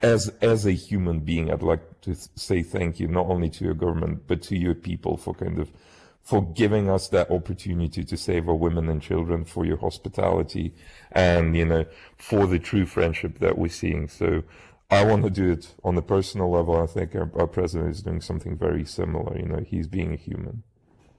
as, 0.00 0.28
as 0.40 0.66
a 0.66 0.72
human 0.72 1.20
being, 1.20 1.50
I'd 1.50 1.62
like 1.62 2.00
to 2.02 2.14
th- 2.14 2.28
say 2.36 2.62
thank 2.62 3.00
you 3.00 3.08
not 3.08 3.26
only 3.26 3.50
to 3.50 3.64
your 3.64 3.74
government, 3.74 4.24
but 4.26 4.42
to 4.42 4.56
your 4.56 4.74
people 4.74 5.16
for 5.16 5.34
kind 5.34 5.58
of 5.58 5.70
for 6.22 6.42
giving 6.54 6.88
us 6.88 7.08
that 7.08 7.30
opportunity 7.30 8.02
to 8.02 8.16
save 8.16 8.48
our 8.48 8.54
women 8.54 8.88
and 8.88 9.02
children, 9.02 9.44
for 9.44 9.66
your 9.66 9.76
hospitality, 9.76 10.72
and 11.12 11.54
you 11.54 11.66
know, 11.66 11.84
for 12.16 12.46
the 12.46 12.58
true 12.58 12.86
friendship 12.86 13.40
that 13.40 13.58
we're 13.58 13.68
seeing. 13.68 14.08
So, 14.08 14.42
I 14.94 15.04
want 15.04 15.24
to 15.24 15.30
do 15.30 15.50
it 15.52 15.74
on 15.82 15.96
a 15.96 16.02
personal 16.02 16.50
level. 16.50 16.80
I 16.80 16.86
think 16.86 17.14
our, 17.14 17.30
our 17.38 17.46
president 17.46 17.90
is 17.90 18.02
doing 18.02 18.20
something 18.20 18.56
very 18.56 18.84
similar. 18.84 19.36
You 19.38 19.46
know, 19.46 19.64
he's 19.66 19.86
being 19.86 20.12
a 20.12 20.16
human. 20.16 20.62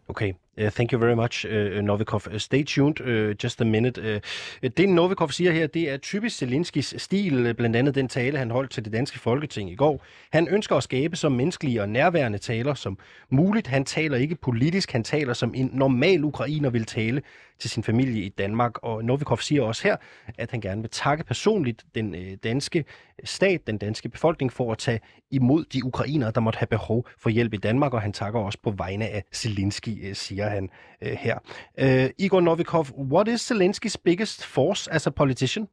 Okay, 0.09 0.37
uh, 0.61 0.69
thank 0.69 0.91
you 0.91 0.99
very 0.99 1.15
much, 1.15 1.45
uh, 1.45 1.77
uh, 1.77 1.83
Novikov. 1.83 2.27
Uh, 2.27 2.37
stay 2.37 2.63
tuned 2.63 3.01
uh, 3.01 3.35
just 3.43 3.61
a 3.61 3.65
minute. 3.65 4.01
Uh, 4.01 4.19
uh 4.63 4.69
det 4.77 4.89
Novikov 4.89 5.31
siger 5.31 5.51
her, 5.51 5.67
det 5.67 5.89
er 5.89 5.97
typisk 5.97 6.37
Zelenskis 6.37 6.95
stil, 6.97 7.47
uh, 7.47 7.55
blandt 7.55 7.75
andet 7.75 7.95
den 7.95 8.07
tale, 8.07 8.37
han 8.37 8.51
holdt 8.51 8.71
til 8.71 8.85
det 8.85 8.93
danske 8.93 9.19
folketing 9.19 9.71
i 9.71 9.75
går. 9.75 10.05
Han 10.31 10.47
ønsker 10.47 10.75
at 10.75 10.83
skabe 10.83 11.15
så 11.15 11.29
menneskelige 11.29 11.81
og 11.81 11.89
nærværende 11.89 12.37
taler 12.37 12.73
som 12.73 12.97
muligt. 13.29 13.67
Han 13.67 13.85
taler 13.85 14.17
ikke 14.17 14.35
politisk, 14.35 14.91
han 14.91 15.03
taler 15.03 15.33
som 15.33 15.53
en 15.55 15.69
normal 15.73 16.23
ukrainer 16.23 16.69
vil 16.69 16.85
tale 16.85 17.21
til 17.59 17.69
sin 17.69 17.83
familie 17.83 18.23
i 18.23 18.29
Danmark. 18.29 18.83
Og 18.83 19.05
Novikov 19.05 19.39
siger 19.39 19.63
også 19.63 19.83
her, 19.83 19.95
at 20.37 20.51
han 20.51 20.61
gerne 20.61 20.81
vil 20.81 20.89
takke 20.89 21.23
personligt 21.23 21.83
den 21.95 22.15
øh, 22.15 22.37
danske 22.43 22.85
stat, 23.23 23.67
den 23.67 23.77
danske 23.77 24.09
befolkning, 24.09 24.53
for 24.53 24.71
at 24.71 24.77
tage 24.77 24.99
imod 25.31 25.65
de 25.65 25.85
ukrainere, 25.85 26.31
der 26.31 26.41
måtte 26.41 26.57
have 26.57 26.67
behov 26.67 27.07
for 27.17 27.29
hjælp 27.29 27.53
i 27.53 27.57
Danmark, 27.57 27.93
og 27.93 28.01
han 28.01 28.13
takker 28.13 28.39
også 28.39 28.59
på 28.63 28.71
vegne 28.71 29.07
af 29.07 29.23
Zelensky, 29.33 30.09
øh, 30.09 30.15
siger 30.15 30.44
han 30.49 30.69
øh, 31.01 31.11
her. 31.11 31.39
Øh, 31.77 32.09
Igor 32.17 32.41
Novikov, 32.41 32.85
what 32.97 33.27
is 33.27 33.51
Zelenskys 33.51 33.95
biggest 34.03 34.45
force 34.45 34.91
as 34.91 35.07
a 35.07 35.09
politician? 35.09 35.67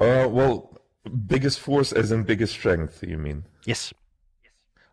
Uh, 0.00 0.26
well, 0.28 0.78
biggest 1.28 1.60
force 1.60 1.92
as 1.92 2.12
in 2.12 2.24
biggest 2.24 2.52
strength, 2.52 3.02
you 3.02 3.18
mean? 3.18 3.44
Yes. 3.66 3.92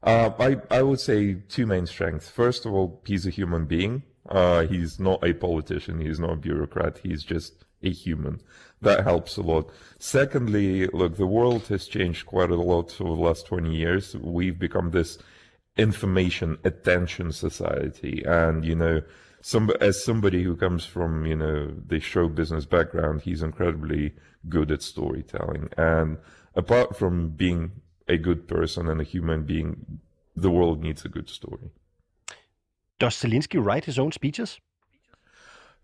Uh, 0.04 0.32
I, 0.40 0.58
I 0.70 0.82
would 0.84 1.00
say 1.00 1.36
two 1.50 1.66
main 1.66 1.88
strengths. 1.88 2.30
First 2.30 2.66
of 2.66 2.74
all, 2.74 3.02
he's 3.06 3.26
a 3.26 3.32
human 3.32 3.66
being. 3.66 4.04
Uh, 4.30 4.66
he's 4.68 5.00
not 5.00 5.24
a 5.24 5.34
politician. 5.34 6.00
He's 6.00 6.20
not 6.20 6.34
a 6.34 6.36
bureaucrat. 6.36 7.00
He's 7.04 7.24
just 7.24 7.66
a 7.84 7.92
human. 7.92 8.42
That 8.82 9.04
helps 9.04 9.38
a 9.38 9.42
lot. 9.42 9.72
Secondly, 10.00 10.88
look, 10.88 11.18
the 11.18 11.28
world 11.28 11.68
has 11.68 11.88
changed 11.88 12.26
quite 12.26 12.52
a 12.52 12.56
lot 12.56 13.00
over 13.02 13.16
the 13.16 13.22
last 13.22 13.48
20 13.48 13.76
years. 13.76 14.16
We've 14.16 14.58
become 14.58 14.92
this 14.92 15.18
information 15.78 16.58
attention 16.64 17.32
society. 17.32 18.24
And, 18.26 18.66
you 18.66 18.76
know, 18.76 19.02
some, 19.42 19.72
as 19.80 20.04
somebody 20.04 20.44
who 20.44 20.56
comes 20.56 20.86
from, 20.86 21.26
you 21.26 21.36
know, 21.36 21.72
the 21.88 22.00
show 22.00 22.28
business 22.28 22.66
background, 22.66 23.22
he's 23.22 23.44
incredibly 23.44 24.14
good 24.50 24.72
at 24.72 24.82
storytelling. 24.82 25.70
And 25.78 26.18
apart 26.56 26.98
from 26.98 27.30
being 27.30 27.72
a 28.08 28.18
good 28.18 28.48
person 28.48 28.90
and 28.90 29.02
a 29.02 29.04
human 29.04 29.44
being, 29.44 30.00
the 30.36 30.52
world 30.52 30.82
needs 30.82 31.06
a 31.06 31.10
good 31.10 31.30
story. 31.30 31.72
does 33.00 33.16
Zelensky 33.16 33.64
write 33.64 33.86
his 33.86 34.00
own 34.00 34.12
speeches? 34.12 34.60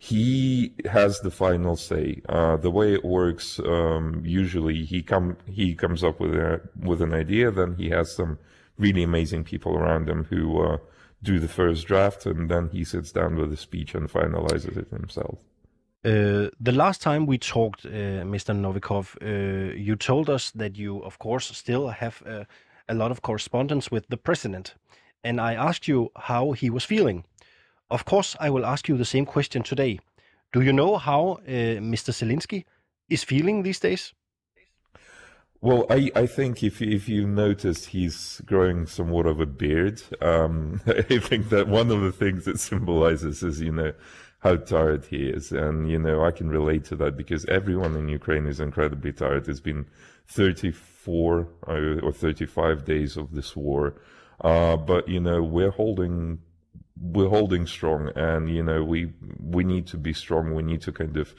he 0.03 0.74
has 0.86 1.19
the 1.19 1.29
final 1.29 1.75
say. 1.75 2.24
Uh, 2.27 2.57
the 2.57 2.71
way 2.71 2.91
it 2.91 3.05
works, 3.05 3.60
um, 3.60 4.24
usually 4.25 4.83
he 4.83 5.03
come 5.03 5.38
he 5.45 5.75
comes 5.75 6.03
up 6.03 6.19
with 6.19 6.33
a 6.33 6.60
with 6.75 7.03
an 7.03 7.13
idea, 7.13 7.51
then 7.51 7.75
he 7.75 7.89
has 7.89 8.12
some 8.15 8.39
really 8.82 9.04
amazing 9.04 9.44
people 9.44 9.74
around 9.78 10.10
him 10.10 10.26
who 10.26 10.62
uh, 10.62 10.78
do 11.24 11.40
the 11.40 11.48
first 11.48 11.88
draft, 11.88 12.26
and 12.26 12.50
then 12.50 12.70
he 12.70 12.84
sits 12.84 13.12
down 13.12 13.36
with 13.36 13.54
a 13.54 13.58
speech 13.58 13.96
and 13.96 14.10
finalizes 14.10 14.76
it 14.78 14.90
himself. 14.90 15.38
Uh, 16.04 16.50
the 16.60 16.72
last 16.72 17.02
time 17.02 17.28
we 17.28 17.38
talked, 17.38 17.86
uh, 17.86 18.24
Mr. 18.26 18.56
Novikov, 18.56 19.16
uh, 19.22 19.76
you 19.76 19.96
told 19.96 20.30
us 20.30 20.52
that 20.52 20.76
you, 20.76 21.04
of 21.04 21.20
course, 21.20 21.46
still 21.56 21.90
have 21.90 22.24
uh, 22.26 22.44
a 22.90 22.96
lot 22.96 23.12
of 23.12 23.22
correspondence 23.22 23.92
with 23.92 24.08
the 24.10 24.18
president, 24.18 24.74
and 25.24 25.40
I 25.40 25.54
asked 25.54 25.88
you 25.88 26.10
how 26.16 26.54
he 26.54 26.72
was 26.72 26.84
feeling. 26.84 27.24
Of 27.92 28.06
course, 28.06 28.36
I 28.40 28.50
will 28.50 28.66
ask 28.66 28.88
you 28.88 28.98
the 28.98 29.06
same 29.06 29.26
question 29.26 29.62
today. 29.62 30.00
Do 30.54 30.62
you 30.62 30.74
know 30.74 30.98
how 30.98 31.40
uh, 31.48 31.80
Mr. 31.80 32.12
Zelensky 32.12 32.66
is 33.08 33.24
feeling 33.24 33.62
these 33.62 33.80
days? 33.80 34.14
Well, 35.62 35.86
I, 35.91 36.10
I 36.15 36.25
think 36.25 36.63
if 36.63 36.82
if 36.82 37.08
you 37.08 37.27
notice, 37.27 37.86
he's 37.86 38.41
growing 38.46 38.88
somewhat 38.88 39.27
of 39.27 39.39
a 39.39 39.46
beard. 39.46 40.01
Um, 40.22 40.82
I 40.88 41.20
think 41.20 41.50
that 41.50 41.68
one 41.68 41.91
of 41.91 42.01
the 42.01 42.12
things 42.12 42.48
it 42.48 42.60
symbolizes 42.60 43.44
is, 43.44 43.62
you 43.62 43.72
know, 43.72 43.94
how 44.39 44.56
tired 44.56 45.06
he 45.06 45.27
is, 45.30 45.51
and 45.51 45.89
you 45.89 46.00
know, 46.00 46.24
I 46.25 46.32
can 46.32 46.50
relate 46.50 46.86
to 46.86 46.96
that 46.98 47.15
because 47.15 47.46
everyone 47.46 47.96
in 47.96 48.10
Ukraine 48.10 48.48
is 48.48 48.60
incredibly 48.60 49.13
tired. 49.13 49.48
It's 49.48 49.60
been 49.60 49.86
34 50.27 51.48
uh, 51.68 51.72
or 52.01 52.12
35 52.12 52.84
days 52.86 53.15
of 53.15 53.32
this 53.34 53.56
war, 53.56 54.01
uh, 54.41 54.77
but 54.77 55.08
you 55.08 55.20
know, 55.20 55.44
we're 55.44 55.72
holding 55.72 56.39
we're 57.00 57.30
holding 57.30 57.65
strong 57.65 58.10
and 58.15 58.50
you 58.50 58.62
know 58.62 58.84
we 58.84 59.12
we 59.39 59.63
need 59.63 59.88
to 59.88 59.98
be 59.98 60.13
strong 60.13 60.53
we 60.53 60.62
need 60.62 60.82
to 60.82 60.91
kind 60.91 61.18
of 61.18 61.34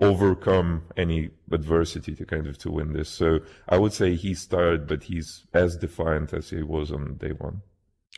overcome 0.00 0.82
any 0.96 1.30
adversity 1.52 2.14
to 2.14 2.24
kind 2.24 2.46
of 2.46 2.58
to 2.58 2.70
win 2.70 2.92
this 2.92 3.08
so 3.08 3.38
i 3.68 3.76
would 3.76 3.92
say 3.92 4.14
he's 4.14 4.46
tired 4.46 4.86
but 4.86 5.04
he's 5.04 5.46
as 5.52 5.76
defiant 5.76 6.32
as 6.32 6.50
he 6.50 6.62
was 6.62 6.90
on 6.90 7.14
day 7.16 7.32
one 7.32 7.62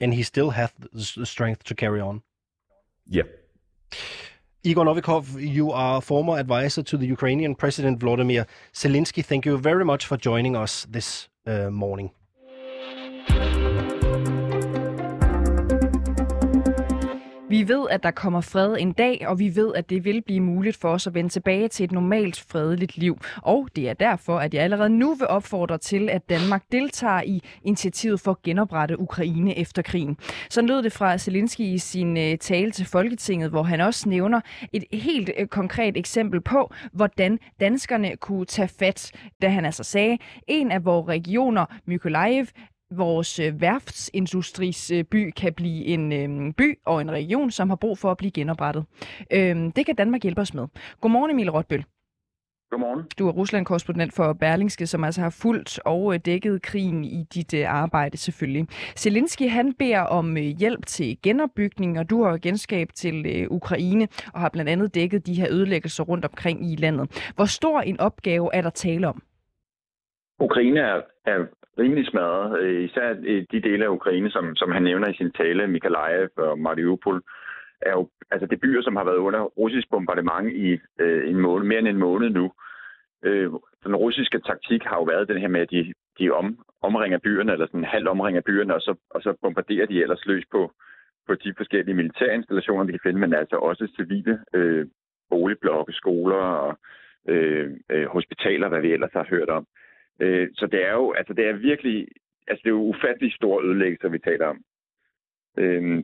and 0.00 0.14
he 0.14 0.22
still 0.22 0.50
has 0.50 0.70
the 0.92 1.26
strength 1.26 1.64
to 1.64 1.74
carry 1.74 2.00
on 2.00 2.22
yeah 3.06 3.22
Igor 4.66 4.84
Novikov, 4.84 5.40
you 5.40 5.70
are 5.70 6.00
former 6.00 6.38
advisor 6.40 6.82
to 6.82 6.96
the 6.96 7.06
Ukrainian 7.06 7.54
President 7.54 8.00
Vladimir 8.00 8.48
Zelensky. 8.74 9.24
Thank 9.24 9.46
you 9.46 9.56
very 9.56 9.84
much 9.84 10.06
for 10.06 10.16
joining 10.16 10.56
us 10.56 10.88
this 10.90 11.28
uh, 11.46 11.70
morning. 11.70 12.10
Vi 17.48 17.68
ved, 17.68 17.86
at 17.90 18.02
der 18.02 18.10
kommer 18.10 18.40
fred 18.40 18.76
en 18.78 18.92
dag, 18.92 19.24
og 19.26 19.38
vi 19.38 19.56
ved, 19.56 19.74
at 19.74 19.90
det 19.90 20.04
vil 20.04 20.22
blive 20.22 20.40
muligt 20.40 20.76
for 20.76 20.88
os 20.88 21.06
at 21.06 21.14
vende 21.14 21.30
tilbage 21.30 21.68
til 21.68 21.84
et 21.84 21.92
normalt 21.92 22.44
fredeligt 22.48 22.96
liv. 22.98 23.18
Og 23.42 23.68
det 23.76 23.88
er 23.88 23.94
derfor, 23.94 24.38
at 24.38 24.54
jeg 24.54 24.62
allerede 24.62 24.90
nu 24.90 25.14
vil 25.14 25.28
opfordre 25.28 25.78
til, 25.78 26.08
at 26.10 26.28
Danmark 26.28 26.62
deltager 26.72 27.22
i 27.22 27.42
initiativet 27.62 28.20
for 28.20 28.30
at 28.30 28.42
genoprette 28.42 29.00
Ukraine 29.00 29.58
efter 29.58 29.82
krigen. 29.82 30.16
Så 30.50 30.62
lød 30.62 30.82
det 30.82 30.92
fra 30.92 31.18
Zelensky 31.18 31.60
i 31.60 31.78
sin 31.78 32.16
øh, 32.16 32.38
tale 32.38 32.70
til 32.70 32.86
Folketinget, 32.86 33.50
hvor 33.50 33.62
han 33.62 33.80
også 33.80 34.08
nævner 34.08 34.40
et 34.72 34.84
helt 34.92 35.30
øh, 35.38 35.46
konkret 35.46 35.96
eksempel 35.96 36.40
på, 36.40 36.72
hvordan 36.92 37.38
danskerne 37.60 38.16
kunne 38.16 38.44
tage 38.44 38.68
fat, 38.68 39.12
da 39.42 39.48
han 39.48 39.64
altså 39.64 39.84
sagde, 39.84 40.18
en 40.48 40.70
af 40.72 40.84
vores 40.84 41.08
regioner, 41.08 41.66
Mykolaiv, 41.86 42.46
vores 42.96 43.38
øh, 43.38 43.60
værftsindustris 43.60 44.90
øh, 44.90 45.04
by 45.04 45.30
kan 45.30 45.52
blive 45.52 45.84
en 45.84 46.12
øh, 46.12 46.54
by 46.54 46.78
og 46.86 47.00
en 47.00 47.10
region, 47.10 47.50
som 47.50 47.68
har 47.68 47.76
brug 47.76 47.98
for 47.98 48.10
at 48.10 48.16
blive 48.16 48.30
genoprettet. 48.30 48.84
Øh, 49.32 49.56
det 49.76 49.86
kan 49.86 49.94
Danmark 49.94 50.22
hjælpe 50.22 50.40
os 50.40 50.54
med. 50.54 50.66
Godmorgen 51.00 51.30
Emil 51.30 51.50
Rotbøl. 51.50 51.84
Godmorgen. 52.70 53.04
Du 53.18 53.28
er 53.28 53.32
Rusland-korrespondent 53.32 54.12
for 54.12 54.32
Berlingske, 54.32 54.86
som 54.86 55.04
altså 55.04 55.20
har 55.20 55.30
fulgt 55.30 55.80
og 55.84 56.26
dækket 56.26 56.62
krigen 56.62 57.04
i 57.04 57.22
dit 57.34 57.54
arbejde 57.54 58.16
selvfølgelig. 58.16 58.66
Zelensky 58.96 59.48
han 59.48 59.74
beder 59.74 60.00
om 60.00 60.36
hjælp 60.36 60.86
til 60.86 61.18
genopbygning, 61.22 61.98
og 61.98 62.10
du 62.10 62.24
har 62.24 62.38
genskab 62.38 62.88
til 62.94 63.46
Ukraine 63.50 64.08
og 64.34 64.40
har 64.40 64.48
blandt 64.48 64.70
andet 64.70 64.94
dækket 64.94 65.26
de 65.26 65.34
her 65.34 65.46
ødelæggelser 65.50 66.04
rundt 66.04 66.24
omkring 66.24 66.72
i 66.72 66.76
landet. 66.76 67.32
Hvor 67.36 67.44
stor 67.44 67.80
en 67.80 68.00
opgave 68.00 68.50
er 68.54 68.62
der 68.62 68.70
tale 68.70 69.08
om? 69.08 69.22
Ukraine 70.40 70.80
er, 70.80 71.00
er 71.26 71.38
rimelig 71.78 72.06
smadret. 72.06 72.60
Øh, 72.60 72.84
især 72.84 73.14
øh, 73.24 73.44
de 73.52 73.60
dele 73.60 73.84
af 73.84 73.88
Ukraine, 73.88 74.30
som, 74.30 74.56
som 74.56 74.70
han 74.70 74.82
nævner 74.82 75.08
i 75.08 75.16
sin 75.16 75.32
tale, 75.32 75.66
Mykolaiv 75.66 76.28
og 76.36 76.58
Mariupol, 76.58 77.22
er 77.80 77.90
jo 77.90 78.08
altså 78.30 78.46
det 78.46 78.60
byer, 78.60 78.82
som 78.82 78.96
har 78.96 79.04
været 79.04 79.16
under 79.16 79.40
russisk 79.40 79.90
bombardement 79.90 80.52
i 80.52 80.78
øh, 81.00 81.30
en 81.30 81.36
måned, 81.36 81.66
mere 81.66 81.78
end 81.78 81.88
en 81.88 81.96
måned 81.96 82.30
nu. 82.30 82.52
Øh, 83.24 83.50
den 83.84 83.96
russiske 83.96 84.38
taktik 84.38 84.82
har 84.82 84.96
jo 84.96 85.02
været 85.02 85.28
den 85.28 85.38
her 85.38 85.48
med, 85.48 85.60
at 85.60 85.70
de, 85.70 85.94
de 86.18 86.30
om, 86.30 86.58
omringer 86.82 87.18
byerne, 87.18 87.52
eller 87.52 87.66
sådan 87.66 87.84
halv 87.84 88.08
omringer 88.08 88.40
byerne, 88.40 88.74
og 88.74 88.80
så, 88.80 88.94
og 89.10 89.22
så 89.22 89.34
bombarderer 89.42 89.86
de 89.86 90.02
ellers 90.02 90.26
løs 90.26 90.44
på, 90.50 90.72
på 91.26 91.34
de 91.34 91.54
forskellige 91.56 91.94
militære 91.94 92.34
installationer, 92.34 92.84
de 92.84 92.92
kan 92.92 93.00
finde, 93.02 93.20
men 93.20 93.34
altså 93.34 93.56
også 93.56 93.92
civile 93.96 94.38
øh, 94.54 94.86
boligblokke, 95.30 95.92
skoler 95.92 96.36
og 96.36 96.78
øh, 97.28 97.70
øh, 97.90 98.06
hospitaler, 98.06 98.68
hvad 98.68 98.80
vi 98.80 98.92
ellers 98.92 99.12
har 99.12 99.26
hørt 99.30 99.48
om. 99.48 99.66
Øh, 99.66 99.85
Øh, 100.20 100.48
så 100.54 100.66
det 100.66 100.86
er 100.86 100.92
jo, 100.92 101.12
altså 101.12 101.32
det 101.32 101.46
er 101.46 101.52
virkelig, 101.52 102.08
altså 102.48 102.60
det 102.64 102.70
er 102.70 102.78
jo 102.78 102.90
ufattelig 102.92 103.32
store 103.32 103.64
ødelæggelser, 103.64 104.08
vi 104.08 104.18
taler 104.18 104.46
om. 104.46 104.58
Øh, 105.58 106.02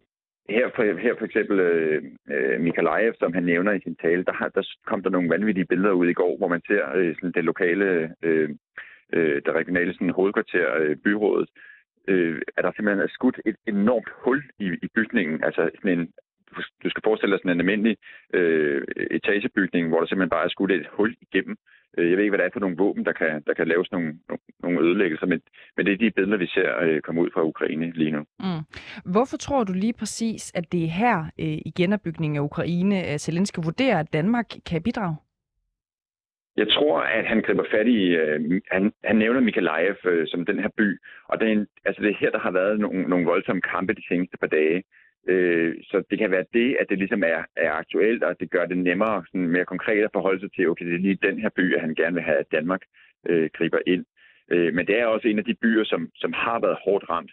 her 0.48 0.70
for, 0.75 0.98
her 0.98 1.14
for 1.18 1.25
eksempel 1.25 1.61
øh, 1.61 2.03
øh 2.31 2.61
Mikalajev, 2.61 3.14
som 3.18 3.33
han 3.33 3.42
nævner 3.42 3.72
i 3.72 3.81
sin 3.81 3.96
tale, 3.96 4.25
der, 4.25 4.33
har, 4.33 4.48
der 4.48 4.62
kom 4.87 5.03
der 5.03 5.11
nogle 5.11 5.31
vanvittige 5.31 5.66
billeder 5.66 5.92
ud 5.92 6.09
i 6.09 6.12
går, 6.12 6.37
hvor 6.37 6.48
man 6.48 6.62
ser 6.66 6.94
øh, 6.94 7.14
sådan 7.14 7.33
det 7.33 7.44
lokale, 7.44 8.14
øh, 8.22 8.51
øh, 9.12 9.42
det 9.44 9.55
regionale 9.55 9.92
sådan, 9.92 10.11
hovedkvarter, 10.11 10.75
øh, 10.81 10.96
byrådet, 10.96 11.48
øh, 12.09 12.42
at 12.57 12.64
der 12.64 12.72
simpelthen 12.72 13.05
er 13.05 13.11
skudt 13.11 13.40
et 13.46 13.57
enormt 13.66 14.11
hul 14.25 14.42
i, 14.59 14.66
i 14.83 14.88
bygningen, 14.94 15.44
altså 15.44 15.70
sådan 15.75 15.98
en, 15.98 16.12
du 16.85 16.90
skal 16.90 17.03
forestille 17.05 17.33
dig 17.33 17.40
sådan 17.40 17.51
en 17.51 17.61
almindelig 17.61 17.96
øh, 18.35 18.83
etagebygning, 19.11 19.88
hvor 19.88 19.98
der 19.98 20.07
simpelthen 20.07 20.31
bare 20.37 20.44
er 20.44 20.48
skudt 20.48 20.72
et 20.72 20.87
hul 20.92 21.16
igennem. 21.20 21.57
Øh, 21.99 22.11
jeg 22.11 22.17
ved 22.17 22.25
ikke, 22.25 22.31
hvad 22.31 22.39
det 22.39 22.47
er 22.47 22.53
for 22.53 22.61
nogle 22.61 22.77
våben, 22.77 23.05
der 23.05 23.13
kan, 23.13 23.43
der 23.47 23.55
kan 23.55 23.69
laves 23.69 23.93
nogle, 23.93 24.19
nogle 24.63 24.81
ødelæggelser, 24.81 25.27
men, 25.27 25.41
men 25.77 25.87
det 25.87 25.93
er 25.93 25.97
de 25.97 26.11
billeder, 26.11 26.39
vi 26.39 26.47
ser 26.47 26.81
øh, 26.83 27.01
komme 27.01 27.21
ud 27.21 27.31
fra 27.35 27.45
Ukraine 27.45 27.93
lige 27.95 28.11
nu. 28.11 28.19
Mm. 28.19 28.63
Hvorfor 29.13 29.37
tror 29.37 29.65
du 29.65 29.73
lige 29.73 29.93
præcis, 29.93 30.53
at 30.55 30.73
det 30.73 30.85
er 30.85 30.89
her 30.89 31.19
øh, 31.41 31.59
i 31.69 31.73
genopbygningen 31.77 32.37
af 32.37 32.41
Ukraine, 32.41 32.97
at 33.03 33.21
Zelensky 33.21 33.59
vurderer, 33.65 33.99
at 33.99 34.13
Danmark 34.13 34.47
kan 34.67 34.83
bidrage? 34.83 35.17
Jeg 36.57 36.69
tror, 36.69 37.01
at 37.01 37.25
han 37.27 37.43
griber 37.43 37.65
fat 37.71 37.89
i, 37.89 38.03
øh, 38.23 38.61
han, 38.71 38.93
han 39.05 39.17
nævner 39.17 39.41
Mikalajev 39.41 39.97
øh, 40.05 40.27
som 40.27 40.47
den 40.47 40.59
her 40.59 40.69
by, 40.77 40.99
og 41.29 41.41
det 41.41 41.53
er, 41.53 41.65
altså 41.85 42.03
det 42.03 42.11
er 42.11 42.21
her, 42.21 42.31
der 42.31 42.39
har 42.39 42.51
været 42.51 42.81
nogle, 42.81 43.03
nogle 43.03 43.27
voldsomme 43.27 43.63
kampe 43.63 43.95
de 43.95 44.09
seneste 44.09 44.37
par 44.41 44.47
dage. 44.47 44.83
Øh, 45.29 45.75
så 45.83 46.03
det 46.11 46.19
kan 46.19 46.31
være 46.31 46.45
det, 46.53 46.77
at 46.81 46.87
det 46.89 46.99
ligesom 46.99 47.23
er, 47.23 47.45
er 47.57 47.73
aktuelt, 47.73 48.23
og 48.23 48.41
det 48.41 48.51
gør 48.51 48.67
det 48.67 48.79
nemmere, 48.79 49.25
sådan 49.27 49.49
mere 49.49 49.65
konkret 49.65 50.05
at 50.05 50.11
forholde 50.13 50.41
sig 50.41 50.53
til, 50.53 50.69
okay, 50.69 50.87
det 50.87 50.95
er 50.95 50.99
lige 50.99 51.27
den 51.29 51.41
her 51.41 51.49
by, 51.57 51.75
at 51.75 51.81
han 51.81 51.95
gerne 51.95 52.15
vil 52.15 52.23
have, 52.23 52.39
at 52.39 52.53
Danmark 52.53 52.83
øh, 53.29 53.51
griber 53.55 53.79
ind. 53.87 54.05
Øh, 54.51 54.75
men 54.75 54.87
det 54.87 54.99
er 54.99 55.07
også 55.07 55.29
en 55.29 55.39
af 55.39 55.45
de 55.45 55.55
byer, 55.55 55.85
som, 55.85 56.11
som 56.15 56.33
har 56.33 56.61
været 56.61 56.79
hårdt 56.85 57.11
ramt. 57.11 57.33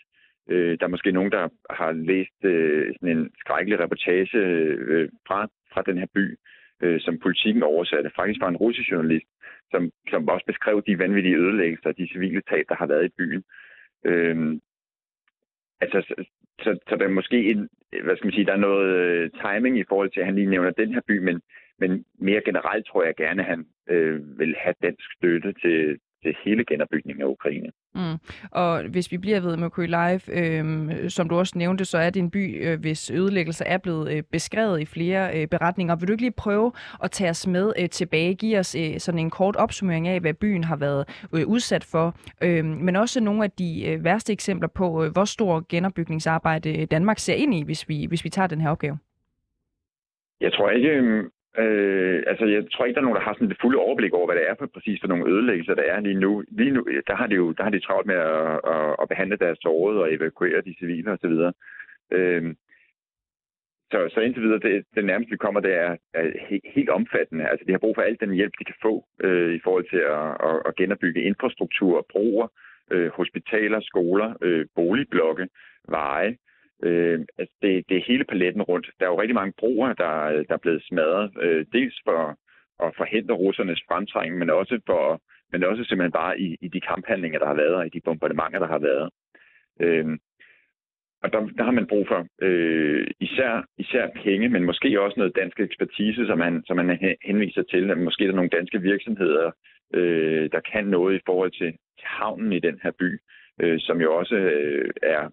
Øh, 0.50 0.80
der 0.80 0.86
er 0.86 0.96
måske 0.96 1.12
nogen, 1.12 1.32
der 1.32 1.48
har 1.70 1.92
læst 1.92 2.40
øh, 2.44 2.94
sådan 2.94 3.18
en 3.18 3.32
skrækkelig 3.40 3.80
reportage 3.80 4.38
øh, 4.38 5.10
fra, 5.28 5.48
fra 5.74 5.82
den 5.82 5.98
her 5.98 6.08
by, 6.14 6.38
øh, 6.84 7.02
som 7.02 7.20
politikken 7.20 7.64
oversatte. 7.64 8.12
Faktisk 8.16 8.42
var 8.42 8.50
en 8.50 8.58
russisk 8.58 8.92
journalist, 8.92 9.26
som, 9.72 9.92
som 10.10 10.28
også 10.28 10.46
beskrev 10.46 10.84
de 10.88 11.00
vanvittige 11.00 11.38
ødelæggelser, 11.38 11.92
de 11.92 12.10
civile 12.14 12.42
tab, 12.42 12.66
der 12.70 12.76
har 12.76 12.86
været 12.86 13.06
i 13.06 13.16
byen. 13.18 13.44
Øh, 14.06 14.60
altså, 15.82 16.26
så, 16.64 16.80
så 16.90 16.96
der 16.96 17.06
er 17.06 17.10
måske 17.10 17.50
en, 17.52 17.70
hvad 18.04 18.16
skal 18.16 18.26
man 18.26 18.34
sige, 18.34 18.46
der 18.46 18.54
er 18.54 18.68
noget 18.70 18.90
øh, 18.96 19.30
timing 19.44 19.80
i 19.80 19.84
forhold 19.90 20.12
til, 20.12 20.20
at 20.20 20.26
han 20.26 20.36
lige 20.36 20.50
nævner 20.50 20.72
den 20.72 20.94
her 20.94 21.02
by, 21.08 21.18
men, 21.18 21.42
men 21.80 22.06
mere 22.20 22.42
generelt 22.46 22.86
tror 22.86 23.04
jeg 23.04 23.16
gerne, 23.16 23.42
at 23.42 23.50
han 23.50 23.66
øh, 23.90 24.40
vil 24.40 24.56
have 24.58 24.76
dansk 24.82 25.06
støtte 25.18 25.54
til, 25.54 26.00
til 26.24 26.36
hele 26.46 26.66
genopbygningen 26.66 27.22
af 27.22 27.28
Ukraine. 27.28 27.72
Mm. 27.96 28.18
Og 28.52 28.84
hvis 28.84 29.12
vi 29.12 29.18
bliver 29.18 29.40
ved 29.40 29.58
Mykolaiv, 29.58 30.20
øh, 30.34 31.10
som 31.10 31.30
du 31.30 31.36
også 31.38 31.54
nævnte, 31.58 31.86
så 31.86 31.98
er 31.98 32.10
det 32.10 32.20
en 32.20 32.32
by, 32.32 32.68
øh, 32.68 32.80
hvis 32.80 33.12
ødelæggelse 33.12 33.64
er 33.66 33.78
blevet 33.78 34.12
øh, 34.12 34.24
beskrevet 34.32 34.82
i 34.82 34.86
flere 34.86 35.42
øh, 35.42 35.48
beretninger. 35.48 35.96
Vil 35.96 36.08
du 36.08 36.14
ikke 36.14 36.24
lige 36.24 36.32
prøve 36.32 36.72
at 37.04 37.12
tage 37.12 37.30
os 37.30 37.48
med 37.48 37.74
øh, 37.80 37.90
tilbage, 37.90 38.36
give 38.36 38.60
os 38.60 38.76
øh, 38.76 39.00
sådan 39.00 39.20
en 39.20 39.30
kort 39.30 39.56
opsummering 39.56 40.08
af, 40.08 40.20
hvad 40.20 40.34
byen 40.34 40.64
har 40.64 40.76
været 40.76 41.28
øh, 41.36 41.48
udsat 41.48 41.84
for, 41.84 42.16
øh, 42.44 42.66
men 42.66 42.96
også 42.96 43.24
nogle 43.24 43.44
af 43.44 43.52
de 43.52 43.86
øh, 43.88 44.04
værste 44.04 44.34
eksempler 44.34 44.70
på, 44.70 45.04
øh, 45.04 45.12
hvor 45.12 45.26
stor 45.26 45.66
genopbygningsarbejde 45.70 46.86
Danmark 46.86 47.20
ser 47.20 47.34
ind 47.34 47.54
i, 47.54 47.64
hvis 47.64 47.90
vi, 47.90 48.06
hvis 48.06 48.24
vi 48.24 48.30
tager 48.30 48.48
den 48.48 48.62
her 48.62 48.70
opgave? 48.70 48.98
Jeg 50.42 50.54
tror 50.54 50.70
ikke, 50.70 50.90
øhm, 50.90 51.30
Øh, 51.58 52.24
altså, 52.28 52.46
jeg 52.46 52.72
tror 52.72 52.86
ikke, 52.86 52.96
der 52.96 53.02
er 53.02 53.08
nogen, 53.08 53.20
der 53.20 53.28
har 53.28 53.34
sådan 53.34 53.50
det 53.50 53.62
fulde 53.62 53.78
overblik 53.78 54.14
over, 54.14 54.26
hvad 54.28 54.36
det 54.36 54.50
er 54.50 54.56
for 54.60 54.68
præcis 54.74 55.00
for 55.02 55.08
nogle 55.08 55.30
ødelæggelser, 55.32 55.74
der 55.76 55.84
er 55.84 56.00
lige 56.00 56.20
nu. 56.20 56.44
Lige 56.52 56.72
nu, 56.72 56.86
der 57.08 57.16
har 57.16 57.28
de 57.28 57.36
jo 57.36 57.52
der 57.52 57.64
har 57.64 57.70
de 57.70 57.80
travlt 57.80 58.08
med 58.08 58.16
at, 58.16 58.60
at, 58.74 58.96
at 59.02 59.10
behandle 59.10 59.38
deres 59.38 59.60
sårede 59.62 60.02
og 60.02 60.14
evakuere 60.14 60.62
de 60.62 60.76
civile 60.80 61.12
osv. 61.12 61.36
Øh, 62.12 62.56
så, 63.92 64.10
så 64.14 64.20
indtil 64.20 64.44
videre, 64.44 64.60
det, 64.60 64.86
det 64.96 65.06
nærmeste, 65.06 65.32
vi 65.32 65.38
kommer, 65.38 65.60
det 65.60 65.74
er, 65.74 65.96
er 66.14 66.26
helt, 66.50 66.66
helt 66.76 66.90
omfattende. 66.90 67.48
Altså, 67.48 67.66
de 67.66 67.72
har 67.72 67.80
brug 67.80 67.96
for 67.96 68.02
al 68.02 68.18
den 68.20 68.34
hjælp, 68.34 68.54
de 68.60 68.64
kan 68.64 68.76
få 68.82 69.06
øh, 69.24 69.54
i 69.56 69.60
forhold 69.64 69.86
til 69.90 70.04
at, 70.18 70.28
at, 70.50 70.58
at 70.68 70.76
genopbygge 70.76 71.22
infrastruktur, 71.22 72.06
broer, 72.12 72.48
øh, 72.92 73.10
hospitaler, 73.12 73.80
skoler, 73.82 74.34
øh, 74.42 74.66
boligblokke, 74.76 75.48
veje. 75.88 76.38
Øh, 76.84 77.20
altså 77.38 77.56
det, 77.62 77.90
det 77.90 77.98
er 77.98 78.08
hele 78.08 78.24
paletten 78.24 78.62
rundt. 78.62 78.90
Der 79.00 79.06
er 79.06 79.10
jo 79.10 79.22
rigtig 79.22 79.36
mange 79.36 79.54
broer, 79.58 79.94
der, 79.94 80.14
der 80.48 80.54
er 80.54 80.64
blevet 80.66 80.84
smadret. 80.84 81.32
Øh, 81.42 81.66
dels 81.74 81.96
for 82.04 82.38
at 82.86 82.94
forhindre 82.98 83.36
russernes 83.36 83.82
fremtrængning, 83.88 84.40
men 84.40 84.50
også 84.50 84.80
for 84.86 85.22
men 85.52 85.64
også 85.64 85.84
simpelthen 85.84 86.12
bare 86.12 86.40
i, 86.40 86.58
i 86.62 86.68
de 86.68 86.82
kamphandlinger, 86.82 87.40
der 87.40 87.48
har 87.48 87.54
været, 87.54 87.76
og 87.76 87.86
i 87.86 87.90
de 87.90 88.02
bombardementer, 88.06 88.60
der 88.60 88.68
har 88.68 88.80
været. 88.80 89.10
Øh, 89.80 90.18
og 91.24 91.34
der, 91.34 91.40
der 91.58 91.64
har 91.64 91.72
man 91.72 91.88
brug 91.88 92.08
for 92.08 92.28
øh, 92.42 93.08
især, 93.20 93.66
især 93.78 94.08
penge, 94.24 94.50
men 94.50 94.64
måske 94.66 95.02
også 95.02 95.20
noget 95.20 95.36
dansk 95.36 95.60
ekspertise, 95.60 96.26
som 96.28 96.38
man, 96.38 96.64
som 96.68 96.76
man 96.78 97.18
henviser 97.26 97.64
til. 97.64 97.98
Måske 97.98 98.24
er 98.24 98.28
der 98.28 98.36
nogle 98.36 98.58
danske 98.58 98.82
virksomheder, 98.82 99.52
øh, 99.94 100.50
der 100.52 100.60
kan 100.60 100.86
noget 100.86 101.16
i 101.16 101.22
forhold 101.26 101.52
til, 101.52 101.72
til 102.00 102.08
havnen 102.20 102.54
i 102.54 102.60
den 102.60 102.80
her 102.84 102.92
by, 103.00 103.20
øh, 103.62 103.80
som 103.80 104.02
jo 104.02 104.16
også 104.16 104.36
øh, 104.36 104.90
er 105.04 105.30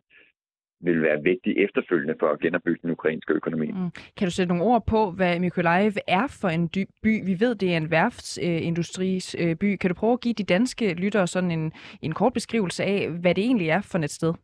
vil 0.80 1.02
være 1.02 1.22
vigtig 1.22 1.58
efterfølgende 1.58 2.14
for 2.20 2.26
at 2.26 2.40
genopbygge 2.40 2.80
den 2.82 2.90
ukrainske 2.90 3.34
økonomi. 3.34 3.66
Mm. 3.66 3.90
Kan 4.16 4.26
du 4.26 4.30
sætte 4.30 4.48
nogle 4.48 4.64
ord 4.64 4.86
på, 4.86 5.10
hvad 5.10 5.40
Mykolaiv 5.40 5.92
er 6.08 6.36
for 6.40 6.48
en 6.48 6.68
by? 7.02 7.24
Vi 7.26 7.36
ved, 7.40 7.54
det 7.54 7.72
er 7.72 7.76
en 7.76 7.90
værftsindustris 7.90 9.36
øh, 9.40 9.56
by. 9.56 9.76
Kan 9.76 9.90
du 9.90 9.94
prøve 9.94 10.12
at 10.12 10.20
give 10.20 10.34
de 10.34 10.44
danske 10.44 10.94
lyttere 10.94 11.26
sådan 11.26 11.50
en, 11.50 11.72
en 12.02 12.12
kort 12.12 12.32
beskrivelse 12.32 12.84
af, 12.84 13.10
hvad 13.20 13.34
det 13.34 13.44
egentlig 13.44 13.68
er 13.68 13.80
for 13.80 13.98
et 13.98 14.10
sted? 14.10 14.34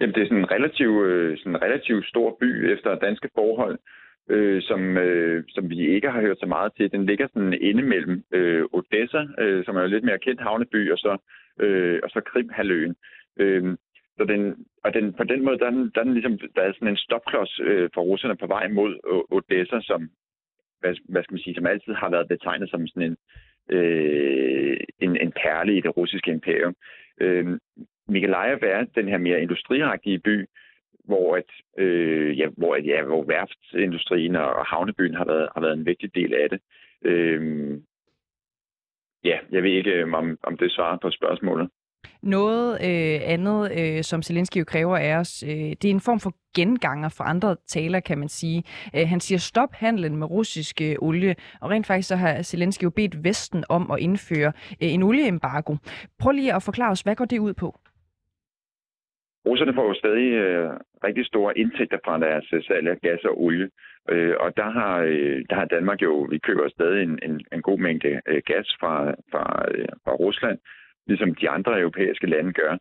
Jamen, 0.00 0.14
det 0.14 0.22
er 0.22 0.26
sådan 0.26 0.38
en 0.38 0.50
relativt 0.50 1.06
øh, 1.06 1.38
sådan 1.38 1.62
relativ 1.62 2.02
stor 2.02 2.36
by 2.40 2.72
efter 2.72 2.98
danske 2.98 3.28
forhold, 3.34 3.78
øh, 4.30 4.62
som, 4.62 4.80
øh, 4.96 5.44
som 5.48 5.70
vi 5.70 5.94
ikke 5.94 6.10
har 6.10 6.20
hørt 6.20 6.38
så 6.40 6.46
meget 6.46 6.72
til. 6.76 6.92
Den 6.92 7.06
ligger 7.06 7.26
sådan 7.28 7.58
inde 7.60 7.82
mellem 7.82 8.24
øh, 8.32 8.64
Odessa, 8.72 9.22
øh, 9.38 9.64
som 9.64 9.76
er 9.76 9.80
jo 9.80 9.86
lidt 9.86 10.04
mere 10.04 10.18
kendt 10.18 10.40
havneby, 10.40 10.92
og 10.92 10.98
så, 10.98 11.16
øh, 11.60 12.00
og 12.02 12.10
så 12.10 12.20
Krimhaløen. 12.20 12.94
Øh, 13.36 13.76
så 14.16 14.24
den, 14.24 14.66
og 14.84 14.94
den, 14.94 15.12
på 15.12 15.24
den 15.24 15.44
måde, 15.44 15.58
der 15.58 15.66
er, 15.66 15.70
den, 15.70 15.90
der 15.94 16.00
er, 16.00 16.04
den 16.04 16.14
ligesom, 16.14 16.38
der 16.56 16.62
er 16.62 16.72
sådan 16.72 16.88
en 16.88 16.96
stopklods 16.96 17.60
øh, 17.60 17.90
for 17.94 18.02
russerne 18.02 18.36
på 18.36 18.46
vej 18.46 18.68
mod 18.68 18.92
Odessa, 19.30 19.80
som, 19.80 20.10
hvad, 20.80 20.94
hvad 21.08 21.22
skal 21.22 21.34
man 21.34 21.42
sige, 21.42 21.54
som 21.54 21.66
altid 21.66 21.94
har 21.94 22.10
været 22.10 22.28
betegnet 22.28 22.70
som 22.70 22.86
sådan 22.86 23.10
en, 23.10 23.16
øh, 23.76 24.76
en, 25.00 25.16
en 25.16 25.32
perle 25.32 25.76
i 25.76 25.80
det 25.80 25.96
russiske 25.96 26.30
imperium. 26.30 26.74
Øh, 27.20 27.58
Mikelajev 28.08 28.58
er 28.62 28.84
den 28.94 29.08
her 29.08 29.18
mere 29.18 29.42
industriagtige 29.42 30.18
by, 30.18 30.46
hvor, 31.04 31.36
at, 31.36 31.50
øh, 31.78 32.38
ja, 32.38 32.48
hvor, 32.56 32.74
at, 32.74 32.86
ja, 32.86 33.02
hvor 33.02 33.24
værftsindustrien 33.24 34.36
og 34.36 34.66
havnebyen 34.66 35.14
har 35.14 35.24
været, 35.24 35.48
har 35.54 35.60
været 35.60 35.72
en 35.72 35.86
vigtig 35.86 36.14
del 36.14 36.34
af 36.34 36.50
det. 36.50 36.60
Øh, 37.04 37.70
ja, 39.24 39.38
jeg 39.50 39.62
ved 39.62 39.70
ikke, 39.70 39.92
øh, 39.92 40.12
om, 40.12 40.38
om 40.42 40.56
det 40.56 40.72
svarer 40.72 40.98
på 41.02 41.10
spørgsmålet. 41.10 41.68
Noget 42.22 42.72
øh, 42.72 43.20
andet, 43.34 43.60
øh, 43.78 44.02
som 44.02 44.22
Zelensky 44.22 44.56
jo 44.56 44.64
kræver 44.64 44.96
af 44.96 45.16
os, 45.16 45.44
øh, 45.46 45.50
det 45.50 45.84
er 45.84 45.90
en 45.90 46.00
form 46.00 46.20
for 46.20 46.32
genganger 46.56 47.08
fra 47.08 47.30
andre 47.30 47.56
taler, 47.66 48.00
kan 48.00 48.18
man 48.18 48.28
sige. 48.28 48.62
Øh, 48.96 49.08
han 49.08 49.20
siger, 49.20 49.38
stop 49.38 49.72
handlen 49.72 50.16
med 50.16 50.30
russisk 50.30 50.80
øh, 50.80 50.94
olie, 51.00 51.34
og 51.60 51.70
rent 51.70 51.86
faktisk 51.86 52.08
så 52.08 52.16
har 52.16 52.42
Zelensky 52.42 52.82
jo 52.82 52.90
bedt 52.90 53.24
Vesten 53.24 53.64
om 53.68 53.90
at 53.90 53.98
indføre 54.00 54.52
øh, 54.82 54.92
en 54.94 55.02
olieembargo. 55.02 55.76
Prøv 56.20 56.32
lige 56.32 56.54
at 56.54 56.62
forklare 56.62 56.90
os, 56.90 57.00
hvad 57.00 57.16
går 57.16 57.24
det 57.24 57.38
ud 57.38 57.54
på? 57.54 57.74
Russerne 59.46 59.74
får 59.74 59.86
jo 59.88 59.94
stadig 59.94 60.32
øh, 60.32 60.70
rigtig 61.04 61.26
store 61.26 61.58
indtægter 61.58 61.98
fra 62.04 62.18
deres 62.18 62.52
øh, 62.52 62.62
salg 62.62 62.88
af 62.88 63.00
gas 63.00 63.24
og 63.24 63.42
olie. 63.42 63.68
Øh, 64.10 64.34
og 64.40 64.56
der 64.56 64.70
har, 64.70 64.98
øh, 64.98 65.44
der 65.50 65.56
har 65.56 65.64
Danmark 65.64 66.02
jo, 66.02 66.12
vi 66.30 66.38
køber 66.38 66.68
stadig 66.68 67.02
en, 67.02 67.18
en, 67.22 67.40
en 67.52 67.62
god 67.62 67.78
mængde 67.78 68.20
øh, 68.26 68.42
gas 68.46 68.76
fra, 68.80 69.14
fra, 69.30 69.64
øh, 69.74 69.88
fra 70.04 70.12
Rusland, 70.12 70.58
ligesom 71.06 71.34
de 71.34 71.48
andre 71.48 71.80
europæiske 71.80 72.26
lande 72.26 72.52
gør. 72.52 72.76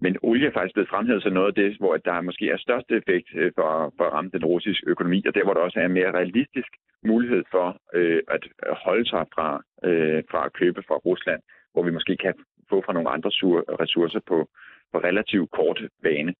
Men 0.00 0.16
olie 0.22 0.46
er 0.46 0.52
faktisk 0.52 0.74
blevet 0.74 0.88
fremhævet 0.88 1.22
som 1.22 1.32
noget 1.32 1.48
af 1.48 1.54
det, 1.54 1.76
hvor 1.78 1.96
der 1.96 2.20
måske 2.20 2.50
er 2.50 2.56
største 2.56 2.96
effekt 2.96 3.28
øh, 3.34 3.52
for, 3.54 3.92
for 3.96 4.04
at 4.04 4.12
ramme 4.12 4.30
den 4.30 4.44
russiske 4.44 4.86
økonomi, 4.86 5.24
og 5.26 5.34
der 5.34 5.44
hvor 5.44 5.54
der 5.54 5.60
også 5.60 5.80
er 5.80 5.86
en 5.86 5.98
mere 5.98 6.12
realistisk 6.12 6.68
mulighed 7.04 7.42
for 7.50 7.76
øh, 7.94 8.22
at 8.28 8.42
holde 8.84 9.08
sig 9.08 9.24
fra, 9.34 9.62
øh, 9.84 10.22
fra 10.30 10.44
at 10.46 10.52
købe 10.52 10.82
fra 10.88 10.94
Rusland, 10.94 11.40
hvor 11.72 11.82
vi 11.82 11.90
måske 11.90 12.16
kan 12.16 12.34
få 12.68 12.82
fra 12.86 12.92
nogle 12.92 13.10
andre 13.10 13.30
ressourcer 13.82 14.20
på, 14.26 14.48
på 14.92 14.98
relativt 14.98 15.50
kort 15.50 15.82
bane. 16.02 16.34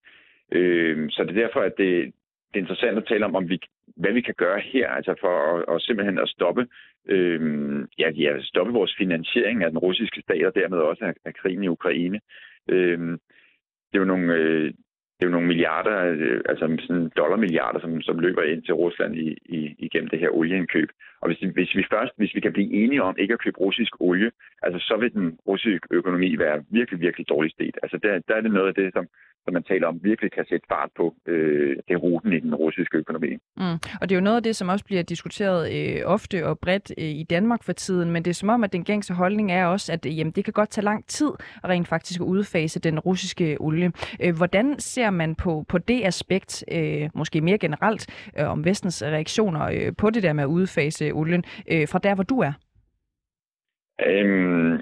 Øh, 0.51 1.09
så 1.09 1.23
det 1.23 1.37
er 1.37 1.41
derfor, 1.45 1.59
at 1.59 1.73
det, 1.77 2.13
det 2.49 2.55
er 2.55 2.63
interessant 2.63 2.97
at 2.97 3.07
tale 3.07 3.25
om, 3.25 3.35
om 3.35 3.49
vi, 3.49 3.59
hvad 3.99 4.13
vi 4.13 4.21
kan 4.21 4.33
gøre 4.37 4.59
her, 4.59 4.89
altså 4.89 5.13
for 5.19 5.33
at, 5.51 5.75
at 5.75 5.81
simpelthen 5.81 6.19
at 6.19 6.29
stoppe, 6.29 6.67
øh, 7.09 7.41
ja, 7.99 8.09
ja, 8.09 8.41
stoppe 8.41 8.73
vores 8.73 8.95
finansiering 8.97 9.63
af 9.63 9.69
den 9.69 9.79
russiske 9.79 10.21
stat, 10.21 10.45
og 10.45 10.55
dermed 10.55 10.77
også 10.77 11.05
af, 11.05 11.13
af 11.25 11.33
krigen 11.33 11.63
i 11.63 11.67
Ukraine. 11.67 12.19
Øh, 12.69 12.99
det 13.89 13.95
er 13.95 13.99
jo 13.99 14.11
nogle, 14.13 14.33
øh, 14.33 14.73
det 15.15 15.25
er 15.25 15.29
jo 15.29 15.37
nogle 15.37 15.47
milliarder, 15.47 15.97
øh, 16.05 16.41
altså 16.49 16.77
sådan 16.87 17.11
dollarmilliarder, 17.17 17.79
som, 17.79 18.01
som 18.01 18.19
løber 18.19 18.43
ind 18.43 18.61
til 18.63 18.73
Rusland 18.73 19.15
i, 19.15 19.37
i, 19.45 19.75
igennem 19.79 20.09
det 20.09 20.19
her 20.19 20.29
olieindkøb. 20.29 20.89
Og 21.21 21.27
hvis, 21.27 21.39
hvis 21.53 21.75
vi 21.75 21.83
først, 21.91 22.13
hvis 22.17 22.35
vi 22.35 22.39
kan 22.39 22.53
blive 22.53 22.73
enige 22.73 23.03
om 23.03 23.15
ikke 23.17 23.33
at 23.33 23.39
købe 23.39 23.59
russisk 23.59 23.93
olie, 23.99 24.31
altså 24.61 24.79
så 24.79 24.97
vil 24.97 25.13
den 25.13 25.39
russiske 25.47 25.87
økonomi 25.91 26.39
være 26.39 26.63
virkelig, 26.69 26.99
virkelig 27.01 27.29
dårligt 27.29 27.53
sted. 27.53 27.71
Altså 27.83 27.97
der, 28.03 28.19
der 28.27 28.35
er 28.35 28.41
det 28.41 28.51
noget 28.51 28.67
af 28.67 28.75
det, 28.75 28.93
som, 28.93 29.07
som 29.43 29.53
man 29.53 29.63
taler 29.63 29.87
om, 29.87 29.99
virkelig 30.03 30.31
kan 30.31 30.45
sætte 30.49 30.65
fart 30.69 30.89
på 30.97 31.15
øh, 31.25 31.77
det 31.87 32.03
ruten 32.03 32.33
i 32.33 32.39
den 32.39 32.55
russiske 32.55 32.97
økonomi. 32.97 33.31
Mm. 33.57 33.77
Og 34.01 34.09
det 34.09 34.11
er 34.11 34.15
jo 34.15 34.23
noget 34.23 34.37
af 34.37 34.43
det, 34.43 34.55
som 34.55 34.69
også 34.69 34.85
bliver 34.85 35.03
diskuteret 35.03 35.61
øh, 35.75 36.01
ofte 36.05 36.47
og 36.47 36.59
bredt 36.59 36.91
øh, 36.97 37.05
i 37.05 37.23
Danmark 37.23 37.63
for 37.63 37.73
tiden, 37.73 38.11
men 38.11 38.25
det 38.25 38.29
er 38.29 38.33
som 38.33 38.49
om, 38.49 38.63
at 38.63 38.73
den 38.73 38.83
gængse 38.83 39.13
holdning 39.13 39.51
er 39.51 39.65
også, 39.65 39.93
at 39.93 40.05
øh, 40.05 40.19
jamen, 40.19 40.31
det 40.31 40.43
kan 40.43 40.53
godt 40.53 40.69
tage 40.69 40.85
lang 40.85 41.05
tid 41.07 41.31
at 41.63 41.69
rent 41.69 41.87
faktisk 41.87 42.21
at 42.21 42.25
udfase 42.25 42.79
den 42.79 42.99
russiske 42.99 43.57
olie. 43.59 43.91
Øh, 44.23 44.37
hvordan 44.37 44.79
ser 44.79 45.09
man 45.09 45.35
på, 45.35 45.65
på 45.69 45.77
det 45.77 46.05
aspekt, 46.05 46.65
øh, 46.71 47.09
måske 47.15 47.41
mere 47.41 47.57
generelt, 47.57 48.29
øh, 48.39 48.49
om 48.49 48.65
vestens 48.65 49.03
reaktioner 49.03 49.65
øh, 49.65 49.95
på 49.97 50.09
det 50.09 50.23
der 50.23 50.33
med 50.33 50.43
at 50.43 50.47
udfase 50.47 51.11
olien, 51.11 51.43
øh, 51.71 51.87
fra 51.87 51.99
der, 51.99 52.15
hvor 52.15 52.23
du 52.23 52.39
er? 52.39 52.53
Øhm, 54.07 54.79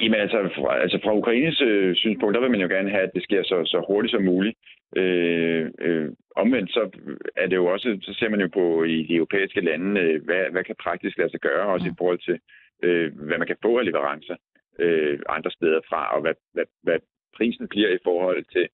Jamen 0.00 0.20
altså, 0.20 0.38
fra, 0.56 0.80
altså 0.82 0.98
fra 1.04 1.16
Ukraines 1.16 1.60
øh, 1.60 1.96
synspunkt, 1.96 2.34
der 2.34 2.40
vil 2.40 2.50
man 2.50 2.60
jo 2.60 2.68
gerne 2.68 2.90
have, 2.90 3.02
at 3.02 3.14
det 3.14 3.22
sker 3.22 3.42
så, 3.42 3.64
så 3.64 3.84
hurtigt 3.88 4.12
som 4.12 4.24
muligt. 4.24 4.58
Øh, 4.96 5.70
øh, 5.80 6.08
omvendt 6.36 6.70
så 6.70 6.90
er 7.36 7.46
det 7.46 7.56
jo 7.56 7.66
også, 7.66 7.98
så 8.02 8.14
ser 8.14 8.28
man 8.28 8.40
jo 8.40 8.48
på 8.52 8.84
i 8.84 9.02
de 9.02 9.14
europæiske 9.14 9.60
lande, 9.60 10.00
øh, 10.00 10.24
hvad, 10.24 10.44
hvad 10.50 10.64
kan 10.64 10.76
praktisk 10.82 11.18
lade 11.18 11.30
sig 11.30 11.40
gøre, 11.40 11.66
også 11.66 11.86
ja. 11.86 11.92
i 11.92 11.98
forhold 11.98 12.18
til, 12.18 12.38
øh, 12.82 13.18
hvad 13.26 13.38
man 13.38 13.46
kan 13.46 13.62
få 13.62 13.78
af 13.78 13.84
leverancer 13.84 14.36
øh, 14.78 15.18
andre 15.28 15.50
steder 15.50 15.80
fra, 15.88 16.14
og 16.14 16.20
hvad, 16.20 16.34
hvad, 16.52 16.64
hvad 16.82 16.98
prisen 17.36 17.68
bliver 17.68 17.88
i 17.88 17.98
forhold 18.04 18.44
til 18.52 18.68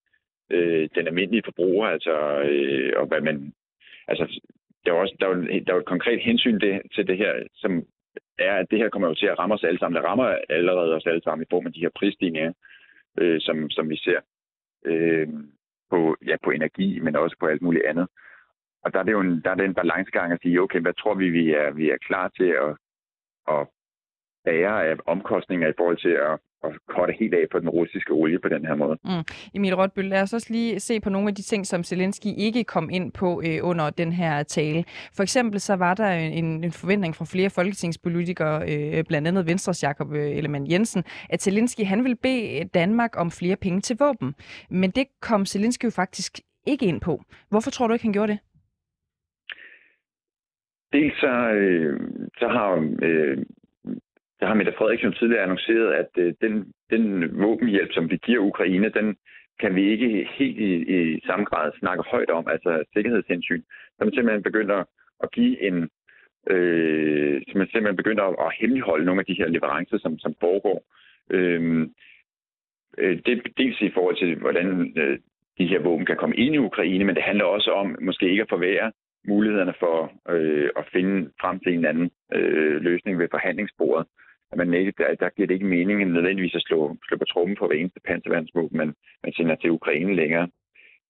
øh, 0.50 0.88
den 0.94 1.06
almindelige 1.06 1.42
forbruger, 1.44 1.86
altså, 1.86 2.14
øh, 2.50 2.92
og 2.96 3.06
hvad 3.06 3.20
man, 3.20 3.52
altså, 4.08 4.40
der 4.84 4.92
er, 4.92 4.96
også, 4.96 5.16
der, 5.20 5.26
er 5.26 5.36
jo, 5.36 5.42
der 5.42 5.70
er 5.72 5.76
jo 5.76 5.80
et 5.80 5.92
konkret 5.94 6.20
hensyn 6.20 6.60
det, 6.60 6.82
til 6.94 7.06
det 7.06 7.16
her, 7.16 7.32
som 7.54 7.84
er, 8.38 8.54
at 8.56 8.66
det 8.70 8.78
her 8.78 8.88
kommer 8.88 9.08
jo 9.08 9.14
til 9.14 9.26
at 9.26 9.38
ramme 9.38 9.54
os 9.54 9.64
alle 9.64 9.78
sammen. 9.78 9.96
Det 9.96 10.08
rammer 10.08 10.38
allerede 10.48 10.94
os 10.94 11.06
alle 11.06 11.22
sammen 11.22 11.42
i 11.42 11.50
form 11.50 11.66
af 11.66 11.72
de 11.72 11.80
her 11.80 11.90
prisstigninger, 11.94 12.52
øh, 13.18 13.40
som, 13.40 13.70
som 13.70 13.90
vi 13.90 13.96
ser 13.96 14.20
øh, 14.84 15.28
på, 15.90 16.16
ja, 16.26 16.36
på 16.44 16.50
energi, 16.50 17.00
men 17.00 17.16
også 17.16 17.36
på 17.40 17.46
alt 17.46 17.62
muligt 17.62 17.86
andet. 17.86 18.08
Og 18.84 18.92
der 18.92 18.98
er 18.98 19.02
det 19.02 19.12
jo 19.12 19.20
en, 19.20 19.40
der 19.44 19.50
er 19.50 19.54
det 19.54 19.64
en 19.64 19.74
balancegang 19.74 20.32
at 20.32 20.40
sige, 20.42 20.60
okay, 20.60 20.80
hvad 20.80 20.94
tror 20.94 21.14
vi, 21.14 21.30
vi 21.30 21.50
er, 21.50 21.70
vi 21.70 21.90
er 21.90 21.96
klar 21.96 22.28
til 22.28 22.50
at, 22.64 22.76
at 23.54 23.66
bære 24.44 24.86
af 24.86 24.96
omkostninger 25.06 25.68
i 25.68 25.76
forhold 25.76 25.96
til 25.96 26.16
at, 26.28 26.38
at 26.64 26.72
korte 26.88 27.12
helt 27.20 27.34
af 27.34 27.46
på 27.52 27.58
den 27.58 27.68
russiske 27.68 28.12
olie 28.12 28.38
på 28.38 28.48
den 28.48 28.66
her 28.66 28.74
måde. 28.74 28.98
Mm. 29.04 29.24
Emil 29.54 29.74
Rotbøl, 29.74 30.04
lad 30.04 30.22
os 30.22 30.32
også 30.32 30.48
lige 30.50 30.80
se 30.80 31.00
på 31.00 31.10
nogle 31.10 31.28
af 31.28 31.34
de 31.34 31.42
ting, 31.42 31.66
som 31.66 31.84
Zelensky 31.84 32.26
ikke 32.36 32.64
kom 32.64 32.90
ind 32.90 33.12
på 33.12 33.42
øh, 33.46 33.58
under 33.62 33.90
den 33.90 34.12
her 34.12 34.42
tale. 34.42 34.84
For 35.16 35.22
eksempel 35.22 35.60
så 35.60 35.76
var 35.76 35.94
der 35.94 36.10
en, 36.10 36.64
en 36.64 36.72
forventning 36.72 37.14
fra 37.16 37.24
flere 37.24 37.50
folketingspolitikere, 37.50 38.62
øh, 38.72 39.04
blandt 39.04 39.28
andet 39.28 39.46
Venstres 39.46 39.82
Jakob 39.82 40.12
øh, 40.12 40.36
Ellemann 40.36 40.70
Jensen, 40.70 41.04
at 41.30 41.42
Zelensky 41.42 41.84
han 41.84 42.04
ville 42.04 42.16
bede 42.16 42.64
Danmark 42.74 43.20
om 43.20 43.30
flere 43.30 43.56
penge 43.56 43.80
til 43.80 43.96
våben. 43.98 44.34
Men 44.70 44.90
det 44.90 45.06
kom 45.20 45.46
Zelensky 45.46 45.84
jo 45.84 45.90
faktisk 45.90 46.40
ikke 46.66 46.86
ind 46.86 47.00
på. 47.00 47.22
Hvorfor 47.50 47.70
tror 47.70 47.86
du 47.86 47.92
ikke, 47.92 48.04
han 48.04 48.12
gjorde 48.12 48.32
det? 48.32 48.38
Dels 50.92 51.20
så, 51.20 51.50
øh, 51.50 52.00
så 52.38 52.48
har 52.48 52.70
øh, 53.02 53.38
der 54.40 54.46
har 54.46 54.54
Mette 54.54 54.74
Frederiksen 54.78 55.12
tidligere 55.12 55.42
annonceret, 55.42 55.92
at 55.92 56.10
øh, 56.16 56.34
den, 56.40 56.72
den 56.90 57.02
våbenhjælp, 57.42 57.92
som 57.92 58.10
vi 58.10 58.16
giver 58.16 58.40
Ukraine, 58.40 58.88
den 58.88 59.16
kan 59.60 59.74
vi 59.74 59.90
ikke 59.90 60.28
helt 60.38 60.58
i, 60.58 60.70
i 60.96 61.20
samme 61.26 61.44
grad 61.44 61.72
snakke 61.78 62.04
højt 62.10 62.30
om, 62.30 62.48
altså 62.48 62.84
sikkerhedshensyn. 62.92 63.62
Så 63.96 64.04
man 64.04 64.14
simpelthen 64.14 64.42
begynder 64.42 64.84
at 65.22 65.30
give 65.32 65.62
en, 65.62 65.88
øh, 66.50 67.42
så 67.48 67.58
man 67.58 67.66
simpelthen 67.66 67.96
begynder 67.96 68.24
at, 68.24 68.36
at 68.46 68.54
hemmeligholde 68.60 69.04
nogle 69.04 69.20
af 69.20 69.26
de 69.26 69.38
her 69.38 69.48
leverancer, 69.48 69.98
som, 69.98 70.18
som 70.18 70.34
foregår. 70.40 70.84
Øhm, 71.30 71.82
øh, 72.98 73.18
det 73.26 73.32
er 73.32 73.42
dels 73.58 73.80
i 73.80 73.90
forhold 73.94 74.16
til, 74.16 74.38
hvordan 74.38 74.92
øh, 74.96 75.18
de 75.58 75.66
her 75.66 75.80
våben 75.80 76.06
kan 76.06 76.16
komme 76.16 76.36
ind 76.36 76.54
i 76.54 76.58
Ukraine, 76.58 77.04
men 77.04 77.14
det 77.14 77.22
handler 77.22 77.44
også 77.44 77.70
om 77.70 77.96
måske 78.00 78.30
ikke 78.30 78.42
at 78.42 78.48
forvære 78.48 78.92
mulighederne 79.28 79.74
for 79.78 80.12
øh, 80.28 80.70
at 80.76 80.84
finde 80.92 81.30
frem 81.40 81.60
til 81.60 81.74
en 81.74 81.84
anden 81.84 82.10
øh, 82.34 82.82
løsning 82.82 83.18
ved 83.18 83.28
forhandlingsbordet. 83.30 84.06
Men 84.54 84.74
ikke, 84.74 84.92
der, 84.98 85.14
der 85.14 85.28
giver 85.28 85.46
det 85.46 85.54
ikke 85.54 85.74
mening 85.76 86.12
nødvendigvis 86.12 86.54
at 86.54 86.62
slå, 86.62 86.96
slå 87.08 87.16
på 87.16 87.24
trummen 87.24 87.56
for 87.56 87.66
hver 87.66 87.76
eneste 87.76 88.00
panservandsvåben, 88.00 88.78
man, 88.78 88.94
man 89.24 89.32
sender 89.32 89.54
til 89.54 89.70
Ukraine 89.70 90.14
længere. 90.14 90.48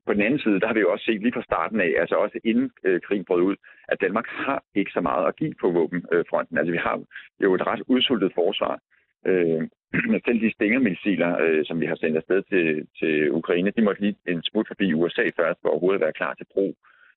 På 0.07 0.12
den 0.14 0.22
anden 0.22 0.40
side, 0.40 0.61
der 0.61 0.66
har 0.66 0.74
vi 0.74 0.80
jo 0.80 0.92
også 0.92 1.04
set 1.04 1.22
lige 1.22 1.33
fra 1.33 1.42
starten 1.42 1.80
af, 1.80 1.94
altså 1.98 2.14
også 2.14 2.38
inden 2.44 2.70
øh, 2.85 3.00
krigen 3.00 3.24
brød 3.24 3.42
ud, 3.42 3.57
at 3.88 4.00
Danmark 4.00 4.26
har 4.26 4.62
ikke 4.74 4.90
så 4.94 5.00
meget 5.00 5.26
at 5.28 5.37
give 5.37 5.54
på 5.61 5.70
våbenfronten. 5.70 6.59
Altså 6.59 6.72
vi 6.72 6.78
har 6.78 7.04
jo 7.42 7.54
et 7.54 7.66
ret 7.66 7.83
udsultet 7.87 8.33
forsvar. 8.35 8.80
Øh, 9.26 9.62
selv 10.26 10.40
de 10.40 10.52
stingermissiler, 10.52 11.38
øh, 11.44 11.64
som 11.64 11.80
vi 11.80 11.87
har 11.87 11.94
sendt 11.96 12.16
afsted 12.16 12.42
til, 12.42 12.87
til 12.98 13.33
Ukraine, 13.33 13.70
de 13.70 13.83
måtte 13.83 14.02
lige 14.02 14.16
en 14.28 14.42
smut 14.42 14.68
forbi 14.68 14.94
USA 14.94 15.30
først, 15.40 15.59
for 15.62 15.68
overhovedet 15.68 16.00
at 16.00 16.04
være 16.04 16.18
klar 16.20 16.35
til 16.35 16.46
brug. 16.52 16.76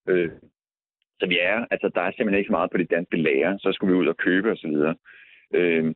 Øh, 0.10 0.32
så 1.20 1.26
vi 1.28 1.38
er, 1.42 1.66
altså 1.72 1.92
der 1.96 2.02
er 2.02 2.12
simpelthen 2.12 2.40
ikke 2.40 2.48
så 2.52 2.58
meget 2.58 2.72
på 2.72 2.78
de 2.78 2.94
danske 2.96 3.18
lager, 3.18 3.58
så 3.58 3.72
skulle 3.72 3.94
vi 3.94 4.00
ud 4.00 4.08
og 4.08 4.18
købe 4.18 4.52
osv. 4.52 4.76
Øh, 5.54 5.94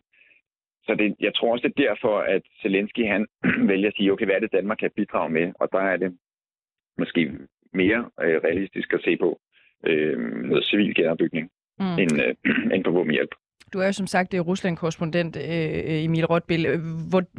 så 0.92 0.96
det, 0.96 1.16
jeg 1.20 1.34
tror 1.36 1.52
også, 1.52 1.68
det 1.68 1.74
er 1.78 1.90
derfor, 1.90 2.16
at 2.36 2.42
Zelensky 2.62 3.04
han 3.08 3.28
vælger 3.72 3.88
at 3.88 3.96
sige, 3.96 4.12
okay, 4.12 4.26
hvad 4.26 4.36
er 4.36 4.40
det, 4.40 4.52
Danmark 4.52 4.78
kan 4.78 4.92
bidrage 4.96 5.30
med? 5.30 5.54
Og 5.60 5.68
der 5.72 5.80
er 5.80 5.98
det 5.98 6.18
måske 6.98 7.32
mere 7.74 8.00
øh, 8.24 8.38
realistisk 8.46 8.94
at 8.94 9.02
se 9.04 9.18
på 9.18 9.40
øh, 9.88 10.20
noget 10.50 10.66
civil 10.66 10.96
genopbygning 10.96 11.50
mm. 11.80 11.86
end, 12.02 12.14
øh, 12.24 12.36
end 12.74 12.84
på 12.84 12.92
våbenhjælp. 12.92 13.32
Du 13.74 13.80
er 13.80 13.86
jo 13.86 13.92
som 13.92 14.08
sagt 14.08 14.34
Rusland-korrespondent, 14.34 15.38
øh, 15.38 16.04
Emil 16.06 16.26
Rotbill. 16.26 16.66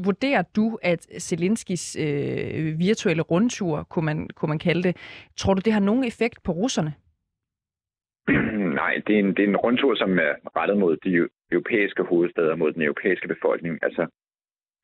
Vurderer 0.04 0.42
du, 0.56 0.78
at 0.82 1.02
Zelenskis 1.18 1.96
øh, 1.96 2.78
virtuelle 2.78 3.22
rundtur, 3.22 3.82
kunne 3.82 4.04
man, 4.04 4.28
kunne 4.36 4.48
man 4.48 4.58
kalde 4.58 4.82
det, 4.82 4.96
tror 5.36 5.54
du, 5.54 5.60
det 5.64 5.72
har 5.72 5.80
nogen 5.80 6.04
effekt 6.04 6.42
på 6.44 6.52
russerne? 6.52 6.92
Nej, 8.80 9.02
det 9.06 9.14
er, 9.14 9.20
en, 9.20 9.28
det 9.36 9.44
er 9.44 9.48
en 9.48 9.56
rundtur, 9.56 9.94
som 9.94 10.18
er 10.18 10.32
rettet 10.56 10.78
mod 10.78 10.96
de 10.96 11.28
europæiske 11.52 12.02
hovedsteder, 12.02 12.56
mod 12.56 12.72
den 12.72 12.82
europæiske 12.82 13.28
befolkning. 13.28 13.78
Altså, 13.82 14.02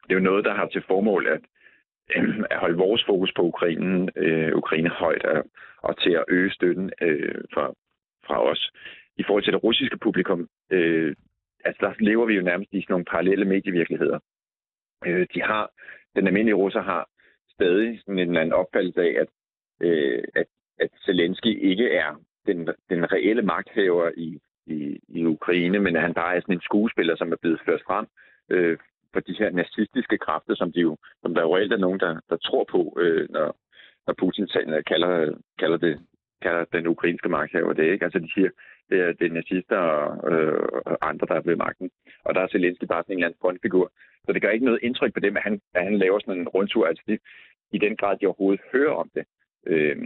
det 0.03 0.11
er 0.11 0.15
jo 0.15 0.31
noget, 0.31 0.45
der 0.45 0.55
har 0.55 0.67
til 0.67 0.83
formål 0.87 1.27
at, 1.27 1.41
at 2.53 2.59
holde 2.59 2.79
vores 2.79 3.05
fokus 3.07 3.33
på 3.37 3.43
Ukraine, 3.43 4.11
øh, 4.17 4.57
Ukraine 4.57 4.89
højt 4.89 5.25
og, 5.25 5.45
og 5.83 6.01
til 6.03 6.11
at 6.11 6.25
øge 6.29 6.51
støtten 6.51 6.93
øh, 7.01 7.41
fra, 7.55 7.73
fra 8.27 8.51
os. 8.51 8.71
I 9.17 9.23
forhold 9.27 9.45
til 9.45 9.53
det 9.53 9.65
russiske 9.65 9.99
publikum, 9.99 10.49
øh, 10.71 11.15
altså 11.65 11.87
der 11.87 11.93
lever 11.99 12.27
vi 12.27 12.35
jo 12.35 12.43
nærmest 12.43 12.73
i 12.73 12.81
sådan 12.81 12.93
nogle 12.93 13.05
parallelle 13.05 13.45
medievirkeligheder. 13.45 14.19
Øh, 15.07 15.27
de 15.35 15.43
har, 15.43 15.71
den 16.17 16.27
almindelige 16.27 16.55
russer 16.55 16.83
har 16.83 17.09
stadig 17.55 18.01
sådan 18.01 18.19
en 18.19 18.29
eller 18.29 18.41
anden 18.41 18.53
opfattelse 18.53 19.01
af, 19.01 19.15
at, 19.23 19.29
øh, 19.81 20.25
at, 20.35 20.47
at 20.81 20.91
Zelensky 21.05 21.63
ikke 21.71 21.91
er 21.91 22.21
den, 22.47 22.69
den 22.91 23.13
reelle 23.13 23.43
magthaver 23.43 24.11
i, 24.17 24.39
i, 24.71 25.01
i 25.09 25.25
Ukraine, 25.25 25.79
men 25.79 25.97
at 25.97 26.03
han 26.03 26.15
bare 26.15 26.37
er 26.37 26.41
sådan 26.41 26.55
en 26.55 26.69
skuespiller, 26.69 27.17
som 27.17 27.33
er 27.33 27.37
blevet 27.37 27.61
ført 27.67 27.83
frem 27.87 28.07
øh, 28.51 28.79
for 29.13 29.21
de 29.21 29.37
her 29.39 29.51
nazistiske 29.51 30.19
kræfter, 30.19 30.55
som, 30.55 30.73
de 30.73 30.81
jo, 30.81 30.97
som 31.23 31.35
der 31.35 31.43
jo 31.43 31.57
reelt 31.57 31.73
er 31.73 31.85
nogen, 31.87 32.01
der, 32.01 32.21
der 32.31 32.37
tror 32.37 32.65
på, 32.65 32.99
øh, 33.01 33.29
når, 33.31 33.57
når 34.07 34.15
Putin 34.19 34.49
kalder, 34.87 35.35
kalder, 35.59 35.77
det, 35.77 36.01
kalder 36.43 36.65
den 36.65 36.87
ukrainske 36.87 37.29
magthaver 37.29 37.73
det. 37.73 37.93
Ikke? 37.93 38.05
Altså 38.05 38.19
de 38.19 38.33
siger, 38.35 38.51
det 38.91 39.01
er, 39.01 39.13
det 39.13 39.27
er 39.27 39.33
nazister 39.33 39.77
og, 39.77 40.33
øh, 40.33 40.69
og 40.87 41.09
andre, 41.09 41.27
der 41.27 41.35
er 41.35 41.41
ved 41.41 41.57
magten. 41.57 41.91
Og 42.25 42.35
der 42.35 42.41
er 42.41 42.49
Zelensky 42.49 42.85
bare 42.85 43.03
sådan 43.03 43.13
en 43.13 43.19
eller 43.19 43.27
anden 43.27 43.41
frontfigur. 43.41 43.93
Så 44.25 44.33
det 44.33 44.43
gør 44.43 44.51
ikke 44.51 44.65
noget 44.65 44.81
indtryk 44.83 45.15
på 45.15 45.21
dem, 45.21 45.37
at 45.37 45.43
han, 45.43 45.61
at 45.75 45.85
han 45.85 45.99
laver 45.99 46.19
sådan 46.19 46.41
en 46.41 46.49
rundtur. 46.49 46.87
Altså 46.87 47.03
det, 47.07 47.19
i 47.73 47.79
den 47.79 47.97
grad, 47.97 48.17
de 48.17 48.27
overhovedet 48.27 48.61
hører 48.73 48.95
om 48.95 49.11
det. 49.15 49.25
Øh, 49.67 49.97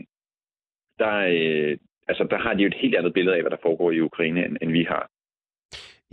der, 0.99 1.17
øh, 1.19 1.79
altså, 2.09 2.27
der 2.31 2.39
har 2.39 2.55
de 2.55 2.63
jo 2.63 2.67
et 2.67 2.81
helt 2.83 2.95
andet 2.95 3.15
billede 3.15 3.37
af, 3.37 3.43
hvad 3.43 3.51
der 3.51 3.63
foregår 3.63 3.91
i 3.91 4.01
Ukraine, 4.01 4.45
end, 4.45 4.57
end 4.63 4.73
vi 4.73 4.85
har. 4.89 5.11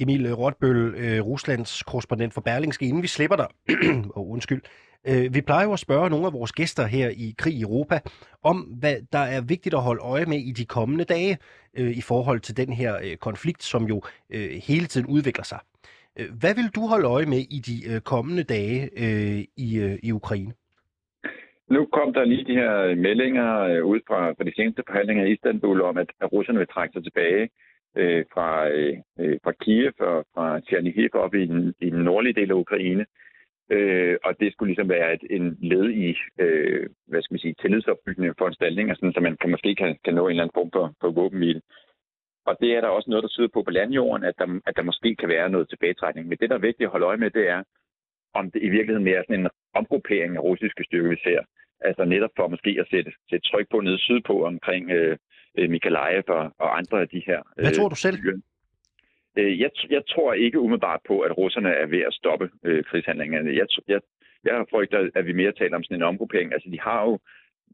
Emil 0.02 0.34
Rotbøl, 0.34 0.96
øh, 0.98 1.26
Ruslands 1.26 1.84
korrespondent 1.84 2.34
for 2.34 2.42
Berlingske, 2.42 2.86
inden 2.86 3.04
vi 3.04 3.08
slipper 3.08 3.36
dig, 3.36 3.48
og 4.16 4.28
oh, 4.28 4.32
undskyld, 4.32 4.62
øh, 5.08 5.34
vi 5.34 5.42
plejer 5.42 5.66
jo 5.66 5.74
at 5.74 5.80
spørge 5.80 6.10
nogle 6.10 6.26
af 6.26 6.34
vores 6.34 6.52
gæster 6.52 6.86
her 6.86 7.10
i 7.10 7.36
Krig 7.38 7.54
i 7.54 7.62
Europa, 7.62 8.00
om 8.44 8.58
hvad 8.58 8.96
der 9.12 9.20
er 9.20 9.42
vigtigt 9.42 9.76
at 9.76 9.82
holde 9.82 10.02
øje 10.02 10.26
med 10.26 10.38
i 10.38 10.52
de 10.52 10.66
kommende 10.66 11.04
dage 11.04 11.38
øh, 11.78 11.98
i 11.98 12.02
forhold 12.02 12.40
til 12.40 12.58
den 12.58 12.74
her 12.74 13.16
konflikt, 13.22 13.64
som 13.64 13.84
jo 13.84 14.02
hele 14.64 14.86
tiden 14.86 15.08
udvikler 15.08 15.44
sig. 15.44 15.60
Hvad 16.40 16.56
vil 16.56 16.70
du 16.76 16.88
holde 16.88 17.08
øje 17.08 17.26
med 17.26 17.38
i 17.38 17.60
de 17.60 18.00
kommende 18.00 18.44
dage 18.44 18.90
i, 19.58 19.98
i 20.04 20.12
Ukraine? 20.12 20.54
Nu 21.70 21.86
kom 21.86 22.14
der 22.14 22.26
lige 22.26 22.46
de 22.46 22.60
her 22.62 22.78
øh, 22.78 22.98
meldinger 22.98 23.60
øh, 23.60 23.86
ud 23.86 24.00
fra, 24.08 24.32
fra 24.32 24.44
de 24.44 24.56
seneste 24.56 24.84
forhandlinger 24.88 25.26
i 25.26 25.32
Istanbul 25.32 25.82
om, 25.82 25.98
at, 25.98 26.10
at 26.22 26.32
russerne 26.34 26.60
vil 26.60 26.68
trække 26.68 26.94
sig 26.94 27.04
tilbage 27.04 27.50
øh, 27.98 28.26
fra, 28.34 28.70
øh, 28.70 28.98
øh 29.20 29.40
fra 29.44 29.52
Kiev 29.52 29.94
og 30.00 30.26
fra 30.34 30.60
Chernihiv 30.60 31.10
op 31.14 31.34
i 31.34 31.46
den, 31.46 31.74
i 31.82 31.90
den 31.90 32.04
nordlige 32.04 32.34
del 32.34 32.52
af 32.52 32.56
Ukraine. 32.56 33.06
Øh, 33.72 34.18
og 34.24 34.40
det 34.40 34.52
skulle 34.52 34.70
ligesom 34.70 34.90
være 34.90 35.14
et, 35.14 35.24
en 35.30 35.58
led 35.62 35.90
i, 35.90 36.18
øh, 36.40 36.90
hvad 37.08 37.22
skal 37.22 37.34
man 37.34 37.40
sige, 37.40 37.56
tillidsopbyggende 37.62 38.34
foranstaltninger, 38.38 38.96
sådan, 38.96 39.14
så 39.14 39.20
man 39.20 39.38
kan, 39.42 39.50
måske 39.50 39.76
kan, 39.76 39.98
kan 40.06 40.14
nå 40.14 40.26
en 40.26 40.30
eller 40.30 40.44
anden 40.44 40.58
form 40.60 40.72
for, 40.72 40.94
for 41.02 41.12
våbenhvile. 41.12 41.62
Og 42.46 42.58
det 42.62 42.70
er 42.76 42.82
der 42.82 42.88
også 42.88 43.10
noget, 43.10 43.24
der 43.24 43.30
tyder 43.30 43.48
på 43.54 43.64
på 43.64 43.72
landjorden, 43.72 44.24
at 44.26 44.36
der, 44.38 44.60
at 44.66 44.76
der 44.76 44.84
måske 44.84 45.16
kan 45.16 45.30
være 45.30 45.50
noget 45.50 45.70
tilbagetrækning. 45.70 46.28
Men 46.28 46.38
det, 46.38 46.50
der 46.50 46.56
er 46.56 46.68
vigtigt 46.68 46.88
at 46.88 46.92
holde 46.92 47.06
øje 47.06 47.18
med, 47.18 47.30
det 47.32 47.48
er, 47.48 47.64
om 48.34 48.52
det 48.52 48.64
i 48.64 48.70
virkeligheden 48.70 49.04
mere 49.04 49.18
er 49.18 49.24
sådan 49.28 49.40
en 49.40 49.50
omgruppering 49.74 50.36
af 50.36 50.44
russiske 50.44 50.84
styrker, 50.84 51.10
vi 51.10 51.20
ser. 51.24 51.42
Altså 51.82 52.06
netop 52.06 52.30
for 52.36 52.48
måske 52.48 52.78
at 52.80 52.88
sætte, 52.92 53.12
sætte 53.30 53.50
tryk 53.50 53.68
på 53.72 53.82
nede 53.82 54.00
sydpå 54.00 54.46
omkring 54.46 54.92
øh, 54.92 55.18
øh 55.58 55.70
Mikalajev 55.70 56.24
og, 56.28 56.52
og 56.60 56.78
andre 56.78 57.02
af 57.02 57.10
de 57.10 57.22
her. 57.26 57.40
Øh, 57.58 57.64
Hvad 57.64 57.72
tror 57.72 57.90
du 57.90 57.96
selv? 57.96 58.18
Øh, 59.38 59.60
jeg, 59.60 59.72
jeg 59.90 60.04
tror 60.10 60.34
ikke 60.34 60.60
umiddelbart 60.60 61.00
på, 61.08 61.20
at 61.20 61.38
russerne 61.38 61.70
er 61.70 61.86
ved 61.86 62.00
at 62.00 62.14
stoppe 62.14 62.50
øh, 62.64 62.84
krigshandlingerne. 62.84 63.56
Jeg, 63.56 63.68
jeg, 63.88 64.02
jeg 64.44 64.66
frygter, 64.70 65.10
at 65.16 65.26
vi 65.26 65.34
mere 65.34 65.52
taler 65.52 65.76
om 65.76 65.84
sådan 65.84 65.98
en 65.98 66.10
omgruppering. 66.12 66.54
Altså, 66.54 66.70
de 66.70 66.80
har 66.80 67.04
jo 67.04 67.20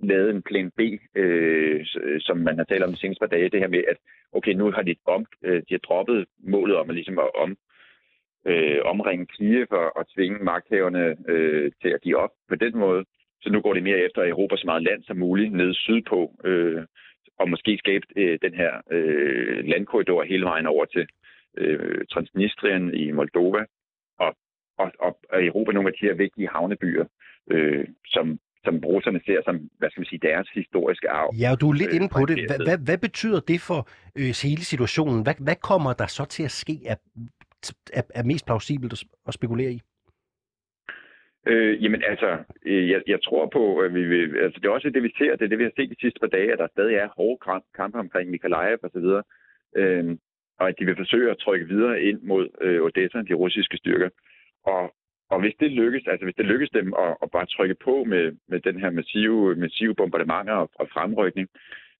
lavet 0.03 0.29
en 0.29 0.41
plan 0.41 0.71
B, 0.77 0.79
øh, 1.15 1.85
som 2.19 2.37
man 2.37 2.57
har 2.57 2.63
talt 2.65 2.83
om 2.83 2.91
de 2.91 2.99
seneste 2.99 3.19
par 3.19 3.27
dage, 3.35 3.49
det 3.49 3.59
her 3.59 3.67
med, 3.67 3.83
at 3.87 3.97
okay, 4.31 4.53
nu 4.53 4.71
har 4.71 4.81
de, 4.81 4.95
om, 5.05 5.25
øh, 5.43 5.61
de 5.69 5.73
har 5.73 5.77
droppet 5.77 6.25
målet 6.39 6.75
om 6.75 6.89
at, 6.89 6.95
ligesom 6.95 7.19
at 7.19 7.35
om, 7.35 7.57
øh, 8.45 8.79
omringe 8.85 9.25
Kiev 9.25 9.67
og, 9.71 9.97
og 9.97 10.05
tvinge 10.15 10.43
magthaverne 10.43 11.15
øh, 11.27 11.71
til 11.81 11.89
at 11.89 12.01
give 12.01 12.17
op 12.17 12.29
på 12.49 12.55
den 12.55 12.77
måde. 12.77 13.05
Så 13.45 13.51
nu 13.51 13.61
går 13.61 13.73
det 13.73 13.83
mere 13.83 13.99
efter 14.07 14.21
Europa 14.29 14.55
så 14.57 14.65
meget 14.65 14.83
land 14.83 15.03
som 15.03 15.17
muligt 15.17 15.53
ned 15.53 15.73
sydpå, 15.73 16.19
øh, 16.43 16.83
og 17.39 17.49
måske 17.49 17.77
skabe 17.77 18.05
øh, 18.15 18.39
den 18.41 18.53
her 18.53 18.71
øh, 18.91 19.65
landkorridor 19.65 20.23
hele 20.23 20.45
vejen 20.45 20.65
over 20.65 20.85
til 20.85 21.07
øh, 21.57 22.05
Transnistrien 22.11 22.93
i 22.93 23.11
Moldova, 23.11 23.63
og, 24.19 24.35
og, 24.77 24.91
og, 24.99 25.19
og 25.33 25.45
Europa 25.45 25.71
nogle 25.71 25.89
af 25.89 25.93
de 25.93 26.05
her 26.07 26.13
vigtige 26.13 26.49
havnebyer, 26.49 27.05
øh, 27.51 27.87
som, 28.05 28.39
som 28.63 28.77
russerne 28.77 29.21
ser 29.25 29.39
som, 29.45 29.55
hvad 29.77 29.89
skal 29.89 30.01
man 30.01 30.05
sige, 30.05 30.27
deres 30.29 30.49
historiske 30.53 31.09
arv. 31.09 31.33
Ja, 31.39 31.55
du 31.61 31.69
er 31.69 31.73
lidt 31.73 31.93
øh, 31.93 31.95
inde 31.95 32.09
på 32.09 32.25
det. 32.25 32.35
Hvad, 32.49 32.59
hvad, 32.67 32.77
hvad 32.85 32.97
betyder 32.97 33.39
det 33.39 33.61
for 33.61 33.79
øh, 34.19 34.31
hele 34.43 34.65
situationen? 34.73 35.23
Hvad, 35.23 35.35
hvad 35.39 35.55
kommer 35.55 35.93
der 35.93 36.07
så 36.07 36.25
til 36.25 36.43
at 36.43 36.51
ske, 36.51 36.75
er, 36.85 36.95
er, 37.93 38.01
er 38.15 38.23
mest 38.23 38.45
plausibelt 38.45 39.03
at 39.27 39.33
spekulere 39.33 39.71
i? 39.71 39.81
Øh, 41.47 41.83
jamen 41.83 42.03
altså, 42.03 42.37
øh, 42.65 42.89
jeg, 42.89 43.01
jeg 43.07 43.19
tror 43.23 43.45
på, 43.53 43.79
at 43.79 43.93
vi 43.93 44.03
vil, 44.03 44.37
altså 44.37 44.59
det 44.59 44.67
er 44.67 44.71
også 44.71 44.89
det, 44.89 45.03
vi 45.03 45.13
ser, 45.17 45.35
det 45.35 45.41
er 45.41 45.47
det, 45.47 45.59
vi 45.59 45.63
har 45.63 45.71
set 45.75 45.89
de 45.89 46.01
sidste 46.01 46.19
par 46.19 46.27
dage, 46.27 46.53
at 46.53 46.59
der 46.59 46.67
stadig 46.67 46.95
er 46.95 47.07
hårde 47.17 47.61
kampe 47.75 47.99
omkring 47.99 48.29
Mikalajev 48.29 48.77
og 48.83 48.89
så 48.93 48.99
videre, 48.99 49.23
øh, 49.75 50.17
og 50.59 50.69
at 50.69 50.75
de 50.79 50.85
vil 50.85 50.95
forsøge 50.95 51.31
at 51.31 51.37
trykke 51.37 51.67
videre 51.67 52.01
ind 52.01 52.21
mod 52.21 52.49
øh, 52.61 52.81
Odessa, 52.81 53.21
de 53.21 53.33
russiske 53.33 53.77
styrker. 53.77 54.09
Og, 54.65 54.93
og 55.29 55.39
hvis 55.39 55.55
det 55.59 55.71
lykkes, 55.71 56.07
altså 56.07 56.25
hvis 56.25 56.35
det 56.35 56.45
lykkes 56.45 56.69
dem 56.69 56.93
at, 56.99 57.17
at 57.23 57.31
bare 57.31 57.45
trykke 57.45 57.75
på 57.83 58.03
med, 58.03 58.31
med 58.47 58.59
den 58.59 58.79
her 58.79 58.89
massive, 58.89 59.55
massive 59.55 59.95
bombardementer 59.95 60.53
og, 60.53 60.69
og 60.75 60.87
fremrykning, 60.93 61.47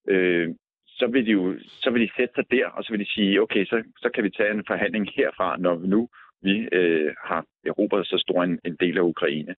øh, 0.08 0.50
så 0.88 1.08
vil 1.08 1.26
de 1.26 1.32
jo 1.32 1.56
så 1.60 1.90
vil 1.90 2.02
de 2.02 2.16
sætte 2.18 2.36
sig 2.36 2.52
der, 2.52 2.68
og 2.68 2.84
så 2.84 2.92
vil 2.92 3.00
de 3.00 3.14
sige, 3.14 3.42
okay, 3.42 3.66
så, 3.66 3.84
så 3.98 4.10
kan 4.10 4.24
vi 4.24 4.30
tage 4.30 4.52
en 4.52 4.64
forhandling 4.68 5.10
herfra, 5.16 5.58
når 5.58 5.76
vi 5.76 5.88
nu 5.88 6.10
vi 6.46 6.56
øh, 6.72 7.14
har 7.30 7.46
erobret 7.66 8.08
så 8.08 8.18
stor 8.26 8.44
en, 8.44 8.60
en 8.66 8.76
del 8.80 8.98
af 8.98 9.02
Ukraine. 9.02 9.56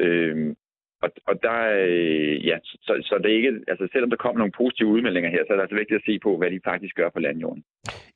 Øh, 0.00 0.54
og, 1.02 1.10
og 1.26 1.34
der, 1.42 1.58
øh, 1.86 2.46
ja, 2.46 2.56
så, 2.62 2.92
så 3.08 3.14
det 3.22 3.30
er 3.32 3.36
ikke, 3.36 3.54
altså 3.68 3.88
selvom 3.92 4.10
der 4.10 4.16
kommer 4.16 4.38
nogle 4.38 4.58
positive 4.60 4.88
udmeldinger 4.88 5.30
her, 5.30 5.42
så 5.46 5.52
er 5.52 5.56
det 5.56 5.62
altså 5.62 5.76
vigtigt 5.76 5.98
at 6.00 6.06
se 6.06 6.18
på, 6.18 6.36
hvad 6.38 6.50
de 6.50 6.60
faktisk 6.64 6.94
gør 6.94 7.10
på 7.10 7.18
landjorden. 7.18 7.64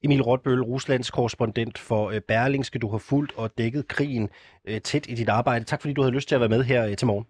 Emil 0.04 0.22
Rotbøl, 0.22 0.62
Ruslands 0.62 1.10
korrespondent 1.10 1.78
for 1.78 2.02
øh, 2.14 2.20
Berlingske, 2.28 2.78
du 2.78 2.88
har 2.88 3.02
fulgt 3.10 3.32
og 3.38 3.58
dækket 3.58 3.88
krigen 3.88 4.28
øh, 4.68 4.80
tæt 4.80 5.06
i 5.12 5.14
dit 5.20 5.28
arbejde. 5.28 5.64
Tak 5.64 5.80
fordi 5.80 5.94
du 5.94 6.02
havde 6.02 6.14
lyst 6.14 6.28
til 6.28 6.34
at 6.34 6.40
være 6.40 6.54
med 6.56 6.62
her 6.64 6.80
øh, 6.88 6.96
til 6.96 7.06
morgen. 7.06 7.26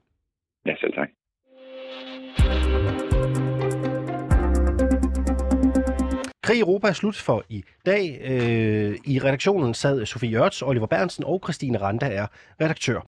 Ja, 0.67 0.75
selv 0.77 0.93
tak. 0.93 1.09
Krig 6.43 6.57
i 6.57 6.61
Europa 6.61 6.89
er 6.89 6.93
slut 6.93 7.17
for 7.17 7.45
i 7.49 7.65
dag. 7.87 8.21
Øh, 8.25 8.99
I 9.05 9.19
redaktionen 9.19 9.75
sad 9.75 10.07
Sofie 10.07 10.31
Jørts, 10.31 10.63
Oliver 10.63 10.87
Bernsen 10.87 11.25
og 11.25 11.41
Christine 11.45 11.79
Randa 11.79 12.07
er 12.07 12.27
redaktør. 12.61 13.01